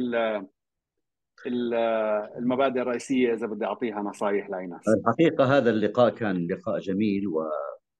[2.38, 7.28] المبادئ الرئيسية إذا بدي أعطيها نصائح لناس الحقيقة هذا اللقاء كان لقاء جميل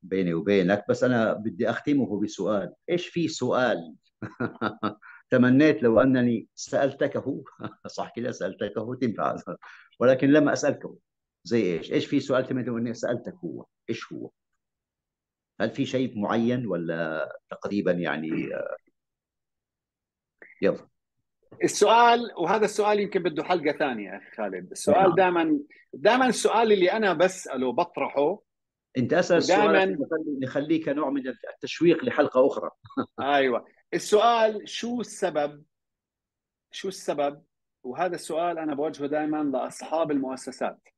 [0.05, 3.96] وبيني وبينك بس أنا بدي أختمه بسؤال إيش في سؤال
[5.30, 7.44] تمنيت لو أنني سالتكه
[7.96, 9.36] صح كده سالتكه تنفع
[10.00, 10.96] ولكن لم اسالكه
[11.44, 14.30] زي إيش؟ إيش في سؤال تمنيت لو اني سألتك هو؟ إيش هو؟
[15.61, 18.50] هل في شيء معين ولا تقريبا يعني
[20.62, 20.88] يلا
[21.64, 25.14] السؤال وهذا السؤال يمكن بده حلقة ثانية أخي خالد السؤال نعم.
[25.14, 25.59] دائما
[25.92, 28.42] دائما السؤال اللي أنا بسأله بطرحه
[28.97, 29.99] انت أسأل السؤال
[30.40, 32.70] نخليك نوع من التشويق لحلقة أخرى.
[33.20, 33.66] أيوه.
[33.95, 35.62] السؤال شو السبب؟
[36.70, 37.43] شو السبب؟
[37.84, 40.88] وهذا السؤال أنا بوجهه دائما لأصحاب المؤسسات.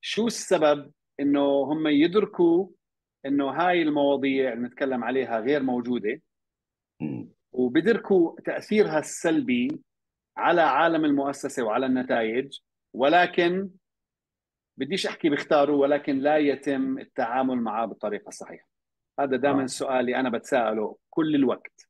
[0.00, 2.68] شو السبب إنه هم يدركوا
[3.26, 6.22] إنه هاي المواضيع اللي نتكلم عليها غير موجودة؟
[7.52, 9.80] وبدركوا تأثيرها السلبي
[10.36, 12.58] على عالم المؤسسة وعلى النتائج
[12.92, 13.70] ولكن
[14.76, 18.68] بديش أحكي بيختاروا ولكن لا يتم التعامل معه بالطريقة الصحيحه
[19.20, 19.64] هذا دائما آه.
[19.64, 21.88] السؤال اللي أنا بتساءله كل الوقت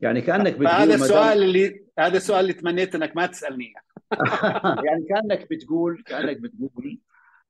[0.00, 3.72] يعني كأنك بتقول هذا السؤال اللي هذا السؤال اللي تمنيت إنك ما تسألني
[4.86, 7.00] يعني كأنك بتقول كأنك بتقول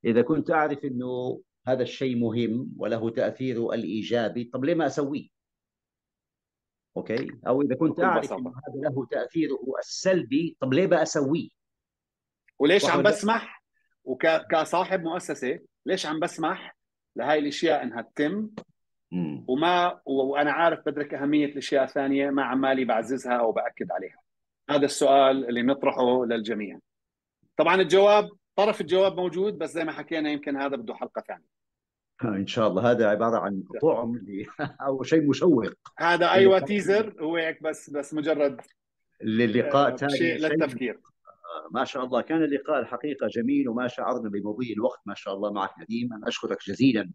[0.04, 5.28] إذا كنت أعرف إنه هذا الشيء مهم وله تاثيره الإيجابي طب ليه ما أسويه؟
[6.96, 11.48] أوكي أو إذا كنت أعرف إنه هذا له تأثيره السلبي طب ليه بقى أسويه؟
[12.58, 13.57] وليش عم بسمح
[14.08, 16.76] وكصاحب مؤسسة ليش عم بسمح
[17.16, 18.50] لهي الأشياء إنها تتم؟
[19.48, 24.20] وما وأنا عارف بدرك أهمية الأشياء الثانية ما عمالي بعززها أو بأكد عليها.
[24.70, 26.78] هذا السؤال اللي نطرحه للجميع.
[27.56, 31.58] طبعا الجواب طرف الجواب موجود بس زي ما حكينا يمكن هذا بده حلقة ثانية.
[32.24, 32.90] إن شاء الله.
[32.90, 34.26] هذا عبارة عن طعم
[34.86, 35.72] أو شيء مشوق.
[35.98, 38.60] هذا أيوه تيزر هو هيك بس بس مجرد
[39.22, 40.94] للقاء ثاني شيء للتفكير.
[40.94, 41.17] آه،
[41.70, 45.00] ما شاء الله كان اللقاء الحقيقة جميل وما شعرنا بمضي الوقت.
[45.06, 46.12] ما شاء الله معك نديم.
[46.12, 47.10] أنا أشكرك جزيلا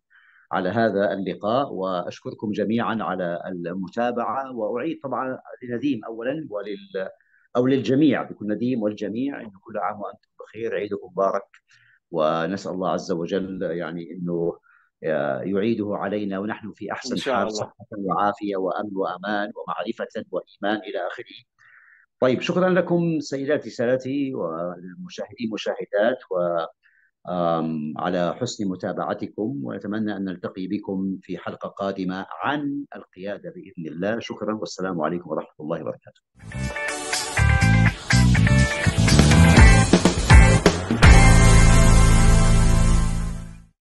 [0.52, 4.56] على هذا اللقاء وأشكركم جميعا على المتابعة.
[4.56, 7.10] وأعيد طبعا لنديم اولا ولل
[7.56, 10.76] أو للجميع بكل نديم والجميع إنه كل عام وأنتم بخير.
[10.76, 11.48] عيدكم مبارك.
[12.12, 14.58] ونسأل الله عز وجل يعني إنه
[15.44, 21.44] يعيده علينا ونحن في أحسن حال صحة وعافية وأمن وأمان ومعرفة وإيمان إلى آخره.
[22.24, 26.66] طيب شكرا لكم سيداتي سادتي والمشاهدين مشاهدات و
[27.98, 34.56] على حسن متابعتكم ونتمنى أن نلتقي بكم في حلقة قادمة عن القيادة بإذن الله شكرا
[34.56, 36.22] والسلام عليكم ورحمة الله وبركاته.